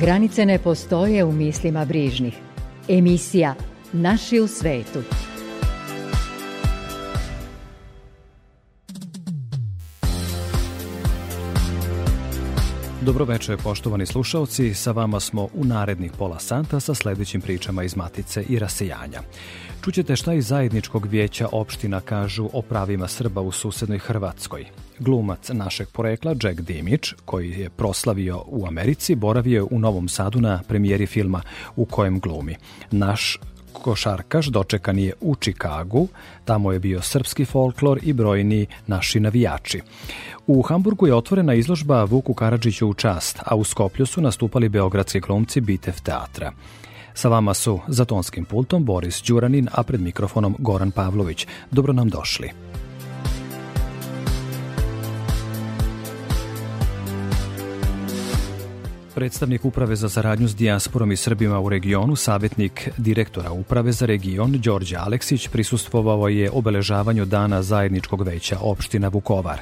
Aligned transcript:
Granice 0.00 0.46
ne 0.46 0.58
postoje 0.58 1.24
u 1.24 1.32
mislima 1.32 1.84
brižnih. 1.84 2.34
Emisija 2.88 3.54
Naši 3.92 4.40
u 4.40 4.46
svetu. 4.46 5.02
Dobroveče, 13.00 13.56
poštovani 13.56 14.06
slušalci, 14.06 14.74
sa 14.74 14.92
vama 14.92 15.20
smo 15.20 15.48
u 15.54 15.64
narednih 15.64 16.12
pola 16.18 16.38
santa 16.38 16.80
sa 16.80 16.94
sledećim 16.94 17.40
pričama 17.40 17.82
iz 17.82 17.96
Matice 17.96 18.44
i 18.48 18.58
rasijanja. 18.58 19.20
Čućete 19.86 20.16
šta 20.16 20.34
iz 20.34 20.46
zajedničkog 20.46 21.06
vijeća 21.06 21.48
opština 21.52 22.00
kažu 22.00 22.48
o 22.52 22.62
pravima 22.62 23.08
Srba 23.08 23.40
u 23.40 23.52
susednoj 23.52 23.98
Hrvatskoj. 23.98 24.64
Glumac 24.98 25.48
našeg 25.48 25.88
porekla 25.88 26.34
Jack 26.42 26.60
Dimić, 26.60 27.12
koji 27.24 27.50
je 27.50 27.70
proslavio 27.70 28.42
u 28.46 28.66
Americi, 28.66 29.14
boravio 29.14 29.56
je 29.56 29.62
u 29.62 29.78
Novom 29.78 30.08
Sadu 30.08 30.40
na 30.40 30.62
premijeri 30.68 31.06
filma 31.06 31.42
u 31.76 31.84
kojem 31.84 32.20
glumi. 32.20 32.56
Naš 32.90 33.38
košarkaš 33.72 34.46
dočekan 34.46 34.98
je 34.98 35.12
u 35.20 35.34
Čikagu, 35.34 36.08
tamo 36.44 36.72
je 36.72 36.78
bio 36.78 37.02
srpski 37.02 37.44
folklor 37.44 37.98
i 38.02 38.12
brojni 38.12 38.66
naši 38.86 39.20
navijači. 39.20 39.80
U 40.46 40.62
Hamburgu 40.62 41.06
je 41.06 41.14
otvorena 41.14 41.54
izložba 41.54 42.04
Vuku 42.04 42.34
Karadžiću 42.34 42.88
u 42.88 42.94
čast, 42.94 43.38
a 43.44 43.56
u 43.56 43.64
Skoplju 43.64 44.06
su 44.06 44.20
nastupali 44.20 44.68
beogradski 44.68 45.20
glumci 45.20 45.60
Bitev 45.60 45.94
teatra. 46.02 46.52
Sa 47.16 47.28
vama 47.28 47.54
su 47.54 47.80
za 47.88 48.04
tonskim 48.04 48.44
pultom 48.44 48.84
Boris 48.84 49.22
Đuranin, 49.22 49.68
a 49.72 49.82
pred 49.82 50.00
mikrofonom 50.00 50.56
Goran 50.58 50.90
Pavlović. 50.90 51.46
Dobro 51.70 51.92
nam 51.92 52.08
došli. 52.08 52.50
Predstavnik 59.14 59.64
Uprave 59.64 59.96
za 59.96 60.08
saradnju 60.08 60.48
s 60.48 60.56
dijasporom 60.56 61.12
i 61.12 61.16
Srbima 61.16 61.60
u 61.60 61.68
regionu, 61.68 62.16
savjetnik 62.16 62.88
direktora 62.96 63.52
Uprave 63.52 63.92
za 63.92 64.06
region 64.06 64.52
Đorđe 64.52 64.96
Aleksić 64.96 65.48
prisustvovao 65.48 66.28
je 66.28 66.50
obeležavanju 66.50 67.24
dana 67.24 67.62
zajedničkog 67.62 68.22
veća 68.22 68.58
opština 68.60 69.08
Vukovar. 69.08 69.60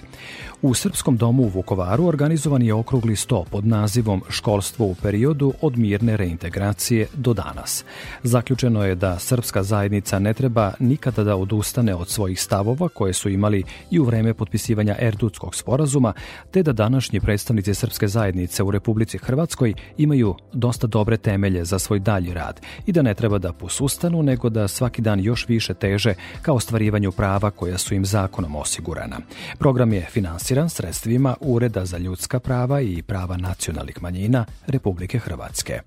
U 0.62 0.74
Srpskom 0.74 1.16
domu 1.16 1.42
u 1.42 1.48
Vukovaru 1.48 2.06
organizovan 2.06 2.62
je 2.62 2.74
okrugli 2.74 3.16
sto 3.16 3.44
pod 3.50 3.66
nazivom 3.66 4.22
Školstvo 4.28 4.86
u 4.86 4.94
periodu 4.94 5.52
od 5.60 5.78
mirne 5.78 6.16
reintegracije 6.16 7.06
do 7.14 7.34
danas. 7.34 7.84
Zaključeno 8.22 8.84
je 8.84 8.94
da 8.94 9.18
srpska 9.18 9.62
zajednica 9.62 10.18
ne 10.18 10.34
treba 10.34 10.72
nikada 10.78 11.24
da 11.24 11.36
odustane 11.36 11.94
od 11.94 12.08
svojih 12.08 12.40
stavova 12.40 12.88
koje 12.88 13.12
su 13.12 13.28
imali 13.28 13.64
i 13.90 13.98
u 13.98 14.04
vreme 14.04 14.34
potpisivanja 14.34 14.96
Erdutskog 14.98 15.54
sporazuma, 15.54 16.12
te 16.50 16.62
da 16.62 16.72
današnji 16.72 17.20
predstavnici 17.20 17.74
srpske 17.74 18.08
zajednice 18.08 18.62
u 18.62 18.70
Republici 18.70 19.18
Hrvatskoj 19.18 19.74
imaju 19.98 20.34
dosta 20.52 20.86
dobre 20.86 21.16
temelje 21.16 21.64
za 21.64 21.78
svoj 21.78 21.98
dalji 21.98 22.34
rad 22.34 22.60
i 22.86 22.92
da 22.92 23.02
ne 23.02 23.14
treba 23.14 23.38
da 23.38 23.52
posustanu, 23.52 24.22
nego 24.22 24.48
da 24.48 24.68
svaki 24.68 25.02
dan 25.02 25.20
još 25.20 25.48
više 25.48 25.74
teže 25.74 26.14
ka 26.42 26.52
ostvarivanju 26.52 27.12
prava 27.12 27.50
koja 27.50 27.78
su 27.78 27.94
im 27.94 28.04
zakonom 28.04 28.56
osigurana. 28.56 29.18
Program 29.58 29.92
je 29.92 30.06
finansiran 30.10 30.43
finansiran 30.44 30.68
sredstvima 30.70 31.36
Ureda 31.40 31.84
za 31.84 31.98
ljudska 31.98 32.40
prava 32.40 32.80
i 32.80 33.02
prava 33.02 33.36
nacionalnih 33.36 34.02
manjina 34.02 34.44
Republike 34.66 35.18
Hrvatske. 35.18 35.80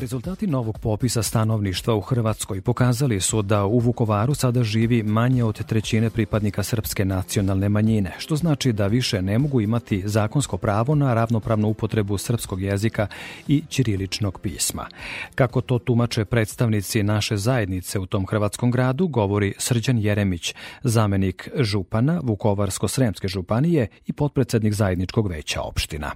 Rezultati 0.00 0.46
novog 0.46 0.78
popisa 0.78 1.22
stanovništva 1.22 1.94
u 1.94 2.00
Hrvatskoj 2.00 2.60
pokazali 2.60 3.20
su 3.20 3.42
da 3.42 3.64
u 3.64 3.78
Vukovaru 3.78 4.34
sada 4.34 4.64
živi 4.64 5.02
manje 5.02 5.44
od 5.44 5.66
trećine 5.66 6.10
pripadnika 6.10 6.62
srpske 6.62 7.04
nacionalne 7.04 7.68
manjine, 7.68 8.14
što 8.18 8.36
znači 8.36 8.72
da 8.72 8.86
više 8.86 9.22
ne 9.22 9.38
mogu 9.38 9.60
imati 9.60 10.02
zakonsko 10.08 10.56
pravo 10.56 10.94
na 10.94 11.14
ravnopravnu 11.14 11.68
upotrebu 11.68 12.18
srpskog 12.18 12.62
jezika 12.62 13.06
i 13.48 13.62
ćiriličnog 13.68 14.40
pisma. 14.42 14.86
Kako 15.34 15.60
to 15.60 15.78
tumače 15.78 16.24
predstavnici 16.24 17.02
naše 17.02 17.36
zajednice 17.36 17.98
u 17.98 18.06
tom 18.06 18.26
hrvatskom 18.26 18.70
gradu, 18.70 19.08
govori 19.08 19.54
Srđan 19.58 19.98
Jeremić, 19.98 20.54
zamenik 20.82 21.48
župana 21.58 22.20
Vukovarsko-Sremske 22.20 23.28
županije 23.28 23.86
i 24.06 24.12
potpredsednik 24.12 24.74
zajedničkog 24.74 25.28
veća 25.28 25.60
opština. 25.60 26.10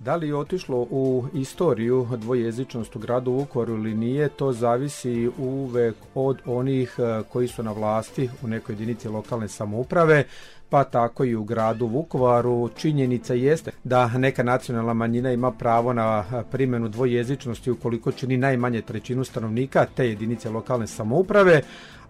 Da 0.00 0.16
li 0.16 0.28
je 0.28 0.36
otišlo 0.36 0.86
u 0.90 1.24
istoriju 1.34 2.08
dvojezičnost 2.16 2.96
u 2.96 2.98
gradu 2.98 3.32
Vukovaru 3.32 3.74
ili 3.74 3.94
nije, 3.94 4.28
to 4.28 4.52
zavisi 4.52 5.30
uvek 5.38 5.94
od 6.14 6.38
onih 6.46 6.94
e, 6.98 7.22
koji 7.32 7.48
su 7.48 7.62
na 7.62 7.72
vlasti 7.72 8.28
u 8.42 8.48
nekoj 8.48 8.72
jedinici 8.72 9.08
lokalne 9.08 9.48
samouprave, 9.48 10.24
pa 10.70 10.84
tako 10.84 11.24
i 11.24 11.36
u 11.36 11.44
gradu 11.44 11.86
Vukovaru. 11.86 12.68
Činjenica 12.76 13.34
jeste 13.34 13.70
da 13.84 14.08
neka 14.08 14.42
nacionalna 14.42 14.94
manjina 14.94 15.32
ima 15.32 15.50
pravo 15.52 15.92
na 15.92 16.24
primjenu 16.50 16.88
dvojezičnosti 16.88 17.70
ukoliko 17.70 18.12
čini 18.12 18.36
najmanje 18.36 18.82
trećinu 18.82 19.24
stanovnika 19.24 19.86
te 19.94 20.08
jedinice 20.08 20.50
lokalne 20.50 20.86
samouprave, 20.86 21.62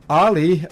ali 0.09 0.63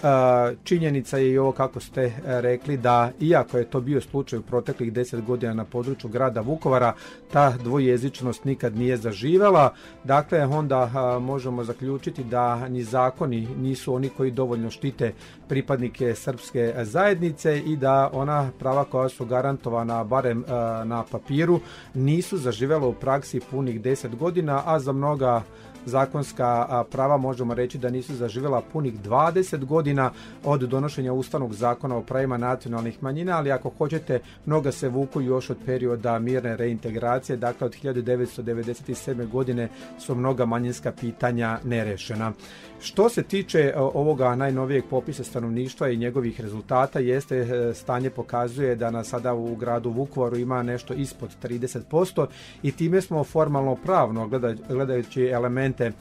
činjenica 0.64 1.18
je 1.18 1.32
i 1.32 1.38
ovo 1.38 1.52
kako 1.52 1.80
ste 1.80 2.12
rekli 2.24 2.76
da 2.76 3.10
iako 3.20 3.58
je 3.58 3.70
to 3.70 3.80
bio 3.80 4.00
slučaj 4.00 4.38
u 4.38 4.42
proteklih 4.42 4.92
10 4.92 5.24
godina 5.24 5.54
na 5.54 5.64
području 5.64 6.10
grada 6.10 6.40
Vukovara, 6.40 6.94
ta 7.32 7.50
dvojezičnost 7.50 8.44
nikad 8.44 8.76
nije 8.76 8.96
zaživela, 8.96 9.74
dakle 10.04 10.46
onda 10.46 10.90
možemo 11.20 11.64
zaključiti 11.64 12.24
da 12.24 12.68
ni 12.68 12.82
zakoni 12.82 13.48
nisu 13.58 13.94
oni 13.94 14.08
koji 14.08 14.30
dovoljno 14.30 14.70
štite 14.70 15.12
pripadnike 15.48 16.14
srpske 16.14 16.74
zajednice 16.82 17.60
i 17.60 17.76
da 17.76 18.10
ona 18.12 18.50
prava 18.58 18.84
koja 18.84 19.08
su 19.08 19.24
garantovana 19.24 20.04
barem 20.04 20.44
na 20.84 21.04
papiru 21.10 21.60
nisu 21.94 22.38
zaživela 22.38 22.86
u 22.86 22.92
praksi 22.92 23.40
punih 23.50 23.80
10 23.80 24.16
godina, 24.16 24.62
a 24.66 24.78
za 24.78 24.92
mnoga 24.92 25.42
zakonska 25.86 26.84
prava 26.90 27.16
možemo 27.16 27.54
reći 27.54 27.78
da 27.78 27.90
nisu 27.90 28.14
zaživjela 28.14 28.62
punih 28.72 28.94
20 29.00 29.64
godina 29.64 30.10
od 30.44 30.60
donošenja 30.60 31.12
Ustavnog 31.12 31.54
zakona 31.54 31.96
o 31.96 32.02
pravima 32.02 32.36
nacionalnih 32.36 33.02
manjina, 33.02 33.36
ali 33.36 33.52
ako 33.52 33.70
hoćete, 33.78 34.20
mnoga 34.46 34.72
se 34.72 34.88
vuku 34.88 35.20
još 35.20 35.50
od 35.50 35.56
perioda 35.66 36.18
mirne 36.18 36.56
reintegracije, 36.56 37.36
dakle 37.36 37.66
od 37.66 37.76
1997. 37.82 39.28
godine 39.28 39.68
su 39.98 40.14
mnoga 40.14 40.46
manjinska 40.46 40.92
pitanja 40.92 41.58
nerešena. 41.64 42.32
Što 42.80 43.08
se 43.08 43.22
tiče 43.22 43.58
e, 43.58 43.72
ovoga 43.76 44.34
najnovijeg 44.34 44.84
popisa 44.90 45.24
stanovništva 45.24 45.88
i 45.88 45.96
njegovih 45.96 46.40
rezultata, 46.40 46.98
jeste 46.98 47.36
e, 47.36 47.74
stanje 47.74 48.10
pokazuje 48.10 48.76
da 48.76 48.90
na 48.90 49.04
sada 49.04 49.34
u 49.34 49.54
gradu 49.54 49.90
Vukovaru 49.90 50.36
ima 50.36 50.62
nešto 50.62 50.94
ispod 50.94 51.30
30% 51.42 52.26
i 52.62 52.72
time 52.72 53.00
smo 53.00 53.24
formalno 53.24 53.74
pravno 53.74 54.30
gledajući 54.68 55.32
elemente 55.80 55.92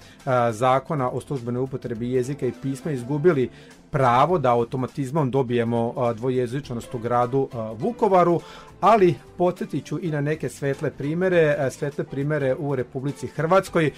zakona 0.52 1.10
o 1.10 1.22
službenoj 1.22 1.64
upotrebi 1.64 2.12
jezika 2.12 2.46
i 2.46 2.54
pisma 2.62 2.92
izgubili 2.92 3.50
pravo 3.92 4.38
da 4.38 4.52
automatizmom 4.52 5.32
dobijemo 5.32 5.94
dvojezičnost 6.16 6.94
u 6.94 7.00
gradu 7.00 7.50
Vukovaru, 7.80 8.40
ali 8.82 9.16
podsjetit 9.38 9.86
ću 9.86 10.00
i 10.02 10.12
na 10.12 10.22
neke 10.22 10.50
svetle 10.50 10.92
primere, 10.92 11.70
svetle 11.72 12.04
primere 12.04 12.56
u 12.56 12.76
Republici 12.76 13.28
Hrvatskoj 13.28 13.92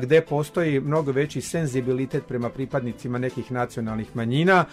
gde 0.00 0.20
postoji 0.20 0.80
mnogo 0.80 1.12
veći 1.12 1.40
senzibilitet 1.40 2.26
prema 2.26 2.48
pripadnicima 2.48 3.18
nekih 3.18 3.52
nacionalnih 3.52 4.16
manjina. 4.16 4.64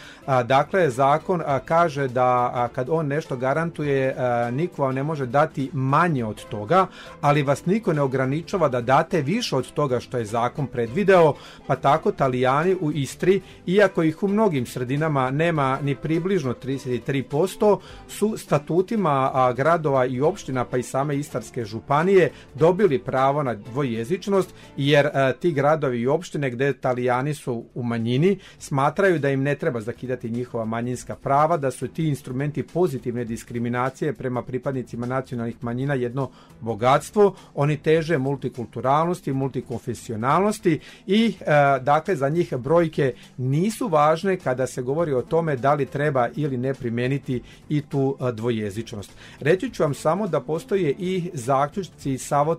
Dakle, 0.46 0.90
zakon 0.90 1.42
kaže 1.66 2.08
da 2.08 2.70
kad 2.76 2.90
on 2.90 3.08
nešto 3.08 3.38
garantuje, 3.38 4.16
niko 4.52 4.82
vam 4.82 4.96
ne 4.96 5.04
može 5.04 5.26
dati 5.26 5.70
manje 5.74 6.26
od 6.26 6.46
toga, 6.46 6.88
ali 7.22 7.44
vas 7.44 7.66
niko 7.66 7.94
ne 7.94 8.02
ograničava 8.02 8.70
da 8.70 8.82
date 8.82 9.22
više 9.22 9.56
od 9.56 9.72
toga 9.72 10.00
što 10.00 10.18
je 10.18 10.26
zakon 10.26 10.68
predvideo, 10.68 11.34
pa 11.68 11.76
tako 11.76 12.12
Talijani 12.12 12.76
u 12.82 12.92
Istri, 12.92 13.42
iako 13.66 14.04
ih 14.04 14.24
u 14.24 14.28
mnogim 14.28 14.66
sredinama 14.66 15.32
nema 15.32 15.80
ni 15.82 15.96
približno 15.96 16.54
33%, 16.54 17.80
su 18.08 18.38
statutima 18.38 19.45
a, 19.46 19.54
gradova 19.54 20.06
i 20.06 20.22
opština 20.22 20.66
pa 20.66 20.78
i 20.78 20.84
same 20.84 21.18
Istarske 21.18 21.66
županije 21.66 22.32
dobili 22.56 23.00
pravo 23.00 23.44
na 23.44 23.54
dvojezičnost 23.54 24.54
jer 24.78 25.08
a, 25.08 25.32
ti 25.32 25.52
gradovi 25.52 26.02
i 26.02 26.08
opštine 26.08 26.50
gde 26.50 26.70
italijani 26.70 27.34
su 27.34 27.66
u 27.74 27.84
manjini 27.84 28.40
smatraju 28.60 29.20
da 29.20 29.30
im 29.30 29.44
ne 29.44 29.56
treba 29.56 29.82
zakidati 29.82 30.30
njihova 30.30 30.66
manjinska 30.66 31.16
prava, 31.16 31.58
da 31.58 31.72
su 31.72 31.88
ti 31.88 32.08
instrumenti 32.08 32.64
pozitivne 32.64 33.26
diskriminacije 33.26 34.14
prema 34.14 34.42
pripadnicima 34.42 35.06
nacionalnih 35.06 35.56
manjina 35.62 35.94
jedno 35.94 36.30
bogatstvo, 36.62 37.36
oni 37.56 37.78
teže 37.78 38.18
multikulturalnosti, 38.18 39.34
multikonfesionalnosti 39.34 40.80
i 41.08 41.34
e, 41.40 41.46
dakle 41.80 42.16
za 42.16 42.30
njih 42.30 42.54
brojke 42.58 43.14
nisu 43.38 43.88
važne 43.88 44.38
kada 44.38 44.68
se 44.68 44.82
govori 44.82 45.14
o 45.14 45.22
tome 45.22 45.56
da 45.56 45.74
li 45.74 45.86
treba 45.86 46.30
ili 46.36 46.58
ne 46.58 46.74
primeniti 46.74 47.42
i 47.70 47.82
tu 47.82 48.18
e, 48.20 48.32
dvojezičnost. 48.32 49.12
Reći 49.40 49.70
ću 49.70 49.84
vam 49.84 49.94
samo 49.94 50.28
da 50.28 50.40
postoje 50.40 50.96
i 51.00 51.30
zaključci 51.34 52.18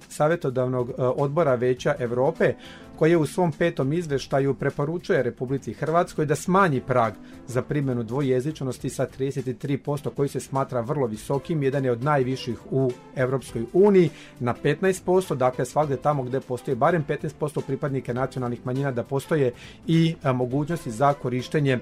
savjetodavnog 0.08 0.90
e, 0.90 0.92
odbora 0.98 1.54
Veća 1.54 1.94
Evrope 1.98 2.54
koji 2.98 3.10
je 3.10 3.16
u 3.16 3.26
svom 3.26 3.52
petom 3.52 3.92
izveštaju 3.92 4.54
preporučuje 4.54 5.22
Republici 5.22 5.72
Hrvatskoj 5.72 6.26
da 6.26 6.34
smanji 6.34 6.80
prag 6.80 7.12
za 7.46 7.62
primjenu 7.62 8.02
dvojezičnosti 8.02 8.90
sa 8.90 9.06
33% 9.18 10.10
koji 10.16 10.28
se 10.28 10.40
smatra 10.40 10.80
vrlo 10.80 11.06
visokim, 11.06 11.62
jedan 11.62 11.84
je 11.84 11.92
od 11.92 12.02
najviših 12.02 12.58
u 12.70 12.90
Evropskoj 13.16 13.64
uniji, 13.72 14.10
na 14.40 14.54
15%, 14.64 15.34
dakle 15.34 15.64
svakde 15.64 15.96
tamo 15.96 16.22
gde 16.22 16.40
postoje 16.40 16.74
barem 16.74 17.04
15% 17.08 17.60
pripadnike 17.66 18.14
nacionalnih 18.14 18.66
manjina 18.66 18.92
da 18.92 19.02
postoje 19.02 19.52
i 19.86 20.14
mogućnosti 20.34 20.90
za 20.90 21.12
korištenje 21.12 21.78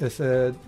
s, 0.00 0.20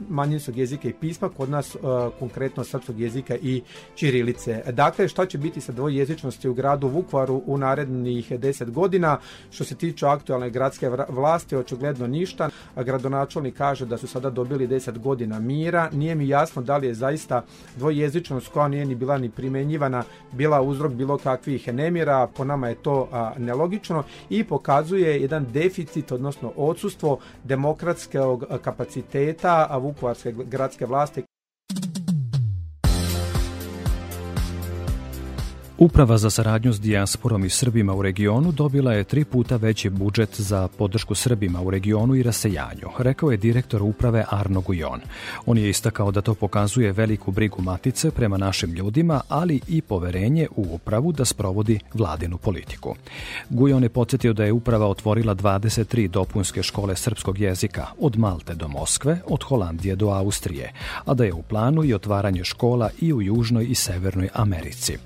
manjinskog 0.09 0.57
jezika 0.57 0.89
i 0.89 0.93
pisma, 0.93 1.29
kod 1.29 1.51
nas 1.51 1.77
konkretno 2.19 2.65
srpskog 2.65 3.01
jezika 3.01 3.37
i 3.43 3.63
čirilice. 3.95 4.63
Dakle, 4.73 5.09
šta 5.09 5.27
će 5.27 5.39
biti 5.39 5.61
sa 5.61 5.73
dvojezičnosti 5.73 6.49
u 6.49 6.55
gradu 6.55 6.89
Vukvaru 6.89 7.43
u 7.47 7.59
narednih 7.59 8.31
10 8.33 8.71
godina? 8.71 9.19
Što 9.51 9.65
se 9.67 9.75
tiče 9.75 10.07
aktualne 10.07 10.51
gradske 10.51 10.91
vlasti, 11.09 11.57
očigledno 11.57 12.07
ništa. 12.07 12.51
Gradonačelnik 12.77 13.57
kaže 13.57 13.87
da 13.87 13.99
su 13.99 14.07
sada 14.07 14.31
dobili 14.31 14.69
10 14.69 14.99
godina 14.99 15.41
mira. 15.41 15.91
Nije 15.93 16.15
mi 16.15 16.29
jasno 16.29 16.63
da 16.63 16.77
li 16.77 16.87
je 16.87 16.95
zaista 16.95 17.43
dvojezičnost 17.77 18.49
koja 18.49 18.69
nije 18.69 18.85
ni 18.85 18.95
bila 18.95 19.19
ni 19.19 19.31
primenjivana 19.31 20.05
bila 20.33 20.63
uzrok 20.63 20.93
bilo 20.93 21.19
kakvih 21.19 21.75
nemira. 21.75 22.27
Po 22.37 22.45
nama 22.45 22.69
je 22.69 22.75
to 22.75 23.09
a, 23.13 23.33
nelogično 23.39 24.05
i 24.31 24.45
pokazuje 24.45 25.21
jedan 25.21 25.47
deficit, 25.53 26.13
odnosno 26.13 26.53
odsustvo 26.57 27.19
demokratskog 27.45 28.45
kapaciteta 28.63 29.79
Vukovarske 29.81 30.33
gradske 30.33 30.87
vlasti 30.87 31.23
Uprava 35.79 36.19
za 36.19 36.31
saradnju 36.31 36.73
s 36.73 36.81
dijasporom 36.81 37.45
i 37.45 37.51
Srbima 37.51 37.95
u 37.95 38.03
regionu 38.03 38.53
dobila 38.53 38.93
je 38.93 39.05
tri 39.05 39.25
puta 39.25 39.57
veći 39.57 39.91
budžet 39.91 40.41
za 40.41 40.69
podršku 40.69 41.15
Srbima 41.15 41.61
u 41.61 41.71
regionu 41.71 42.15
i 42.15 42.23
rasejanju, 42.23 42.89
rekao 42.99 43.31
je 43.31 43.37
direktor 43.37 43.83
uprave 43.83 44.25
Arno 44.31 44.61
Gujon. 44.61 45.01
On 45.47 45.59
je 45.59 45.69
istakao 45.69 46.11
da 46.11 46.21
to 46.21 46.35
pokazuje 46.35 46.93
veliku 46.93 47.31
brigu 47.31 47.63
matice 47.63 48.11
prema 48.11 48.37
našim 48.37 48.73
ljudima, 48.73 49.21
ali 49.29 49.61
i 49.69 49.83
poverenje 49.83 50.49
u 50.57 50.67
upravu 50.75 51.13
da 51.13 51.25
sprovodi 51.25 51.79
vladinu 51.95 52.39
politiku. 52.39 52.95
Gujon 53.51 53.83
je 53.83 53.89
podsjetio 53.89 54.33
da 54.33 54.45
je 54.45 54.53
uprava 54.53 54.87
otvorila 54.87 55.35
23 55.35 56.09
dopunske 56.09 56.63
škole 56.63 56.97
srpskog 56.97 57.39
jezika 57.39 57.87
od 58.01 58.19
Malte 58.19 58.55
do 58.55 58.69
Moskve, 58.69 59.19
od 59.27 59.43
Holandije 59.43 59.97
do 59.97 60.09
Austrije, 60.09 60.73
a 61.05 61.15
da 61.15 61.25
je 61.25 61.33
u 61.33 61.43
planu 61.43 61.85
i 61.85 61.95
otvaranje 61.95 62.45
škola 62.45 62.91
i 63.01 63.13
u 63.13 63.23
Južnoj 63.23 63.67
i 63.69 63.75
Severnoj 63.75 64.29
Americi. 64.35 64.99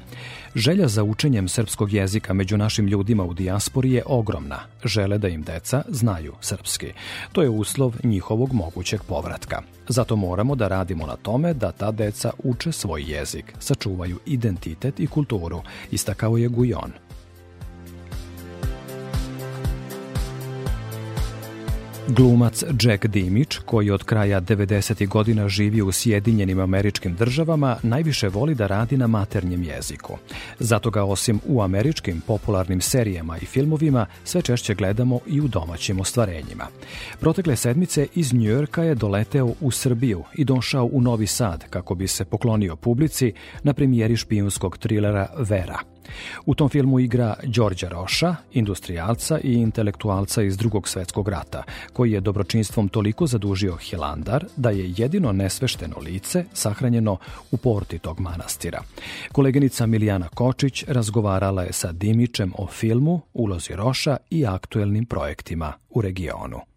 Želja 0.55 0.89
za 0.89 1.03
učenjem 1.05 1.49
srpskog 1.49 1.93
jezika 1.93 2.35
među 2.35 2.57
našim 2.57 2.87
ljudima 2.87 3.25
u 3.25 3.35
dijaspori 3.35 3.93
je 3.93 4.03
ogromna. 4.07 4.59
Žele 4.85 5.19
da 5.19 5.29
im 5.29 5.43
deca 5.43 5.83
znaju 5.89 6.35
srpski. 6.41 6.93
To 7.33 7.43
je 7.43 7.49
uslov 7.49 7.95
njihovog 8.05 8.53
mogućeg 8.53 9.01
povratka. 9.03 9.63
Zato 9.89 10.17
moramo 10.17 10.55
da 10.55 10.69
radimo 10.69 11.07
na 11.07 11.17
tome 11.17 11.55
da 11.55 11.73
ta 11.73 11.91
deca 11.91 12.33
uče 12.45 12.73
svoj 12.73 13.05
jezik, 13.07 13.55
sačuvaju 13.59 14.19
identitet 14.27 15.01
i 15.01 15.07
kulturu, 15.07 15.63
istakao 15.91 16.37
je 16.37 16.49
Gujon. 16.49 16.93
Glumac 22.09 22.65
Jack 22.83 23.07
Dimić, 23.07 23.59
koji 23.65 23.91
od 23.91 24.05
kraja 24.05 24.41
90. 24.41 25.09
godina 25.09 25.49
živi 25.49 25.83
u 25.83 25.93
Sjedinjenim 25.93 26.61
američkim 26.61 27.15
državama, 27.15 27.77
najviše 27.83 28.29
voli 28.29 28.55
da 28.55 28.67
radi 28.67 28.97
na 28.97 29.07
maternjem 29.07 29.63
jeziku. 29.63 30.17
Zato 30.59 30.91
ga 30.91 31.05
osim 31.05 31.41
u 31.47 31.63
američkim 31.63 32.21
popularnim 32.27 32.81
serijama 32.81 33.39
i 33.39 33.47
filmovima 33.47 34.07
sve 34.25 34.43
češće 34.43 34.75
gledamo 34.75 35.21
i 35.27 35.41
u 35.41 35.49
domaćim 35.49 36.01
ostvarenjima. 36.01 36.67
Protekle 37.21 37.57
sedmice 37.57 38.07
iz 38.15 38.35
Njujorka 38.35 38.83
je 38.83 38.95
doleteo 38.95 39.55
u 39.61 39.71
Srbiju 39.71 40.25
i 40.35 40.45
došao 40.45 40.89
u 40.93 41.01
Novi 41.01 41.27
Sad 41.27 41.65
kako 41.71 41.95
bi 41.95 42.09
se 42.09 42.25
poklonio 42.25 42.77
publici 42.77 43.33
na 43.63 43.73
premijeri 43.73 44.17
špijunskog 44.17 44.79
trilera 44.79 45.27
Vera– 45.39 45.79
U 46.47 46.55
tom 46.55 46.69
filmu 46.69 47.01
igra 47.01 47.35
Đorđa 47.43 47.89
Roša, 47.89 48.37
industrijalca 48.53 49.39
i 49.39 49.53
intelektualca 49.53 50.43
iz 50.43 50.57
drugog 50.57 50.89
svetskog 50.89 51.29
rata, 51.29 51.63
koji 51.93 52.13
je 52.13 52.21
dobročinstvom 52.21 52.89
toliko 52.89 53.27
zadužio 53.27 53.77
Hilandar 53.77 54.45
da 54.57 54.71
je 54.71 54.95
jedino 54.97 55.33
nesvešteno 55.33 55.97
lice 55.99 56.45
sahranjeno 56.53 57.17
u 57.51 57.57
porti 57.57 57.99
tog 57.99 58.21
manastira. 58.21 58.83
Koleginica 59.33 59.87
Milijana 59.87 60.29
Kočić 60.29 60.85
razgovarala 60.89 61.63
je 61.63 61.73
sa 61.73 61.93
Dimićem 61.93 62.53
o 62.59 62.67
filmu, 62.67 63.21
ulozi 63.35 63.73
Roša 63.75 64.17
i 64.31 64.47
aktuelnim 64.47 65.07
projektima 65.07 65.73
u 65.91 66.03
regionu. 66.03 66.70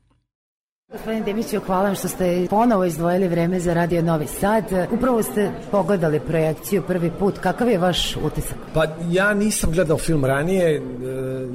Gospodin 0.94 1.24
Demiću, 1.24 1.60
hvala 1.66 1.84
vam 1.84 1.96
što 1.96 2.08
ste 2.08 2.48
ponovo 2.50 2.86
izdvojili 2.86 3.28
vreme 3.28 3.60
za 3.60 3.74
Radio 3.74 4.02
Novi 4.02 4.28
Sad. 4.28 4.64
Upravo 4.92 5.24
ste 5.24 5.52
pogledali 5.72 6.20
projekciju 6.20 6.84
prvi 6.88 7.12
put. 7.20 7.38
Kakav 7.38 7.70
je 7.70 7.78
vaš 7.78 8.18
utisak? 8.18 8.58
Pa 8.74 8.86
ja 9.10 9.34
nisam 9.34 9.72
gledao 9.72 9.98
film 9.98 10.26
ranije 10.26 10.76
e, 10.76 10.82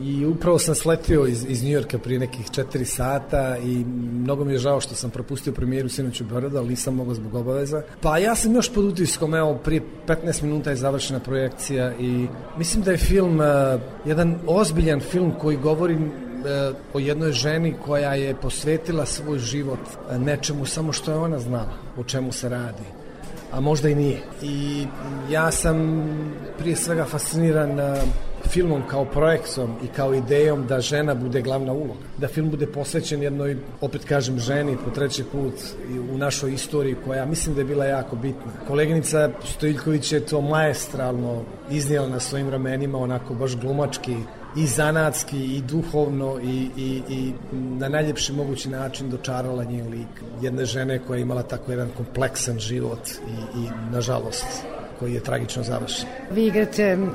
i 0.03 0.27
upravo 0.27 0.59
sam 0.59 0.75
sletio 0.75 1.27
iz, 1.27 1.47
iz 1.49 1.65
Njujorka 1.65 1.99
prije 1.99 2.21
nekih 2.21 2.51
četiri 2.51 2.85
sata 2.85 3.57
i 3.59 3.85
mnogo 4.13 4.45
mi 4.45 4.53
je 4.53 4.59
žao 4.59 4.81
što 4.81 4.95
sam 4.95 5.11
propustio 5.11 5.53
premijeru 5.53 5.89
sinoć 5.89 6.21
u 6.21 6.25
ali 6.57 6.69
nisam 6.69 6.95
mogao 6.95 7.15
zbog 7.15 7.35
obaveza. 7.35 7.83
Pa 8.01 8.19
ja 8.19 8.35
sam 8.35 8.55
još 8.55 8.73
pod 8.75 8.85
utiskom, 8.85 9.35
evo, 9.35 9.55
prije 9.55 9.83
15 10.07 10.43
minuta 10.43 10.71
je 10.71 10.77
završena 10.77 11.21
projekcija 11.21 11.93
i 11.95 12.27
mislim 12.57 12.83
da 12.83 12.91
je 12.91 12.99
film 12.99 13.41
uh, 13.41 13.47
jedan 14.05 14.39
ozbiljan 14.47 15.01
film 15.01 15.33
koji 15.39 15.57
govori 15.57 15.99
E, 16.38 16.38
o 16.95 16.99
jednoj 16.99 17.33
ženi 17.33 17.75
koja 17.85 18.15
je 18.15 18.35
posvetila 18.35 19.07
svoj 19.07 19.39
život 19.39 19.81
nečemu 20.19 20.67
samo 20.67 20.93
što 20.93 21.11
je 21.11 21.17
ona 21.17 21.39
znala, 21.39 21.73
o 21.97 22.05
čemu 22.05 22.33
se 22.33 22.49
radi 22.49 22.99
a 23.53 23.61
možda 23.61 23.89
i 23.89 23.95
nije. 23.95 24.21
I 24.43 24.87
ja 25.31 25.51
sam 25.51 26.05
prije 26.59 26.77
svega 26.77 27.05
fasciniran 27.05 27.81
e, 27.81 28.03
filmom 28.49 28.83
kao 28.89 29.05
projektom 29.05 29.77
i 29.85 29.87
kao 29.87 30.15
idejom 30.15 30.67
da 30.67 30.81
žena 30.81 31.15
bude 31.15 31.43
glavna 31.43 31.73
uloga. 31.73 32.01
Da 32.19 32.29
film 32.29 32.51
bude 32.51 32.67
posvećen 32.67 33.23
jednoj, 33.23 33.57
opet 33.81 34.05
kažem, 34.05 34.39
ženi 34.39 34.77
po 34.85 34.91
treći 34.91 35.25
put 35.25 35.55
u 36.13 36.19
našoj 36.19 36.53
istoriji 36.53 36.97
koja 37.05 37.27
mislim 37.27 37.55
da 37.55 37.61
je 37.61 37.65
bila 37.65 37.85
jako 37.85 38.17
bitna. 38.17 38.53
Koleginica 38.67 39.31
Stojiljković 39.45 40.13
je 40.13 40.27
to 40.27 40.41
maestralno 40.41 41.43
iznijela 41.71 42.09
na 42.09 42.21
svojim 42.21 42.49
ramenima, 42.51 42.99
onako 42.99 43.35
baš 43.35 43.57
glumački, 43.57 44.17
i 44.57 44.67
zanatski 44.67 45.57
i 45.57 45.63
duhovno 45.63 46.41
i, 46.43 46.69
i, 46.77 47.03
i 47.09 47.33
na 47.53 47.89
najljepši 47.89 48.33
mogući 48.33 48.69
način 48.69 49.11
dočarala 49.11 49.65
njen 49.65 49.89
lik 49.89 50.23
jedne 50.43 50.65
žene 50.65 50.99
koja 51.07 51.17
je 51.17 51.23
imala 51.23 51.43
tako 51.43 51.73
jedan 51.73 51.89
kompleksan 51.97 52.59
život 52.59 53.09
i, 53.09 53.59
i 53.59 53.69
nažalost 53.93 54.78
koji 54.99 55.15
je 55.15 55.21
tragično 55.21 55.63
završen. 55.63 56.09
Vi 56.31 56.47
igrate 56.47 56.97
um, 56.97 57.11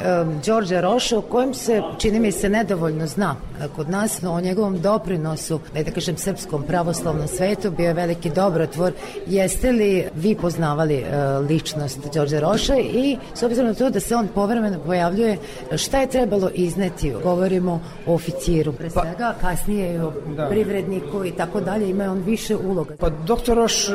Đorđa 0.46 0.82
Roša, 0.82 1.18
o 1.18 1.22
kojem 1.22 1.54
se, 1.54 1.82
čini 1.98 2.20
mi 2.20 2.32
se, 2.32 2.50
nedovoljno 2.50 3.08
zna 3.08 3.36
kod 3.76 3.90
nas, 3.90 4.24
o 4.24 4.42
njegovom 4.42 4.82
doprinosu, 4.82 5.60
da 5.74 5.92
kažem, 5.92 6.18
srpskom 6.18 6.64
pravoslavnom 6.64 7.28
svetu, 7.28 7.72
bio 7.72 7.88
je 7.88 7.94
veliki 7.94 8.30
dobrotvor. 8.30 8.94
Jeste 9.28 9.72
li 9.72 10.06
vi 10.16 10.36
poznavali 10.36 11.04
uh, 11.04 11.48
ličnost 11.50 12.00
Đorđa 12.14 12.40
Roša 12.40 12.76
i 12.78 13.18
s 13.34 13.44
obzirom 13.44 13.68
na 13.68 13.74
to 13.74 13.90
da 13.90 14.00
se 14.00 14.16
on 14.16 14.28
povremeno 14.36 14.80
pojavljuje, 14.86 15.38
šta 15.76 16.02
je 16.02 16.08
trebalo 16.08 16.50
izneti? 16.54 17.14
Govorimo 17.24 17.82
o 18.06 18.14
oficiru, 18.14 18.74
pre 18.74 18.90
pa- 18.90 19.02
svega, 19.02 19.34
pa, 19.42 19.48
kasnije 19.48 20.04
o 20.04 20.14
da. 20.38 20.48
privredniku 20.50 21.26
i 21.26 21.32
tako 21.32 21.62
dalje, 21.62 21.90
ima 21.90 22.12
on 22.12 22.24
više 22.26 22.56
uloga. 22.56 22.96
Pa 23.00 23.10
doktor 23.10 23.58
Roš 23.58 23.90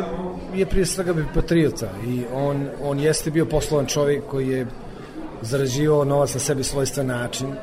je 0.54 0.66
prije 0.66 0.86
svega 0.86 1.12
bio 1.12 1.24
patriota 1.34 1.86
i 2.06 2.22
on, 2.34 2.66
on 2.82 3.00
jeste 3.00 3.30
bio 3.30 3.46
poslovan 3.78 3.86
čovjek 3.86 4.24
koji 4.30 4.48
je 4.48 4.66
zarađivao 5.42 6.04
novac 6.04 6.34
na 6.34 6.40
sebi 6.40 6.64
svojstven 6.64 7.06
način, 7.06 7.54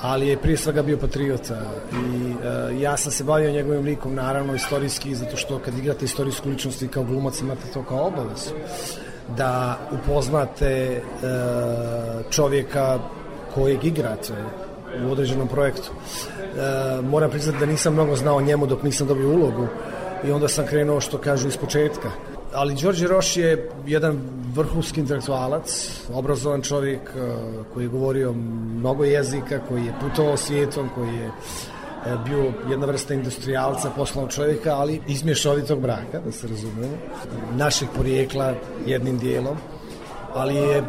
ali 0.00 0.28
je 0.28 0.36
prije 0.36 0.56
svega 0.56 0.82
bio 0.82 0.96
patriota 0.96 1.56
i 1.92 2.32
uh, 2.32 2.80
ja 2.80 2.96
sam 2.96 3.12
se 3.12 3.24
bavio 3.24 3.50
njegovim 3.50 3.84
likom 3.84 4.14
naravno 4.14 4.54
istorijski 4.54 5.14
zato 5.14 5.36
što 5.36 5.58
kad 5.58 5.78
igrate 5.78 6.04
istorijsku 6.04 6.48
ličnost 6.48 6.82
i 6.82 6.88
kao 6.88 7.04
glumac 7.04 7.40
imate 7.40 7.72
to 7.74 7.82
kao 7.82 8.06
obavezu 8.06 8.54
da 9.36 9.78
upoznate 9.92 11.02
uh, 11.02 12.30
čovjeka 12.30 12.98
kojeg 13.54 13.84
igrate 13.84 14.34
u 15.06 15.12
određenom 15.12 15.48
projektu. 15.48 15.90
Uh, 15.92 17.04
moram 17.04 17.30
priznati 17.30 17.58
da 17.58 17.66
nisam 17.66 17.92
mnogo 17.92 18.16
znao 18.16 18.40
njemu 18.40 18.66
dok 18.66 18.82
nisam 18.82 19.06
dobio 19.06 19.28
ulogu 19.28 19.66
i 20.24 20.32
onda 20.32 20.48
sam 20.48 20.66
krenuo 20.66 21.00
što 21.00 21.18
kažu 21.18 21.48
iz 21.48 21.56
početka. 21.56 22.10
Ali 22.54 22.74
Đorđe 22.74 23.06
Roš 23.06 23.36
je 23.36 23.70
jedan 23.86 24.20
vrhunski 24.54 25.00
intelektualac, 25.00 25.90
obrazovan 26.14 26.62
čovjek 26.62 27.00
koji 27.74 27.84
je 27.84 27.88
govorio 27.88 28.32
mnogo 28.78 29.04
jezika, 29.04 29.60
koji 29.68 29.84
je 29.84 29.94
putovao 30.00 30.36
svijetom, 30.36 30.88
koji 30.94 31.14
je 31.14 31.30
bio 32.24 32.52
jedna 32.70 32.86
vrsta 32.86 33.14
industrijalca, 33.14 33.90
poslovnog 33.90 34.32
čovjeka, 34.32 34.74
ali 34.74 35.00
iz 35.06 35.24
mješovitog 35.24 35.80
braka, 35.80 36.20
da 36.24 36.32
se 36.32 36.48
razumemo, 36.48 36.96
našeg 37.56 37.88
porijekla 37.96 38.54
jednim 38.86 39.18
dijelom, 39.18 39.56
ali 40.34 40.54
je 40.54 40.82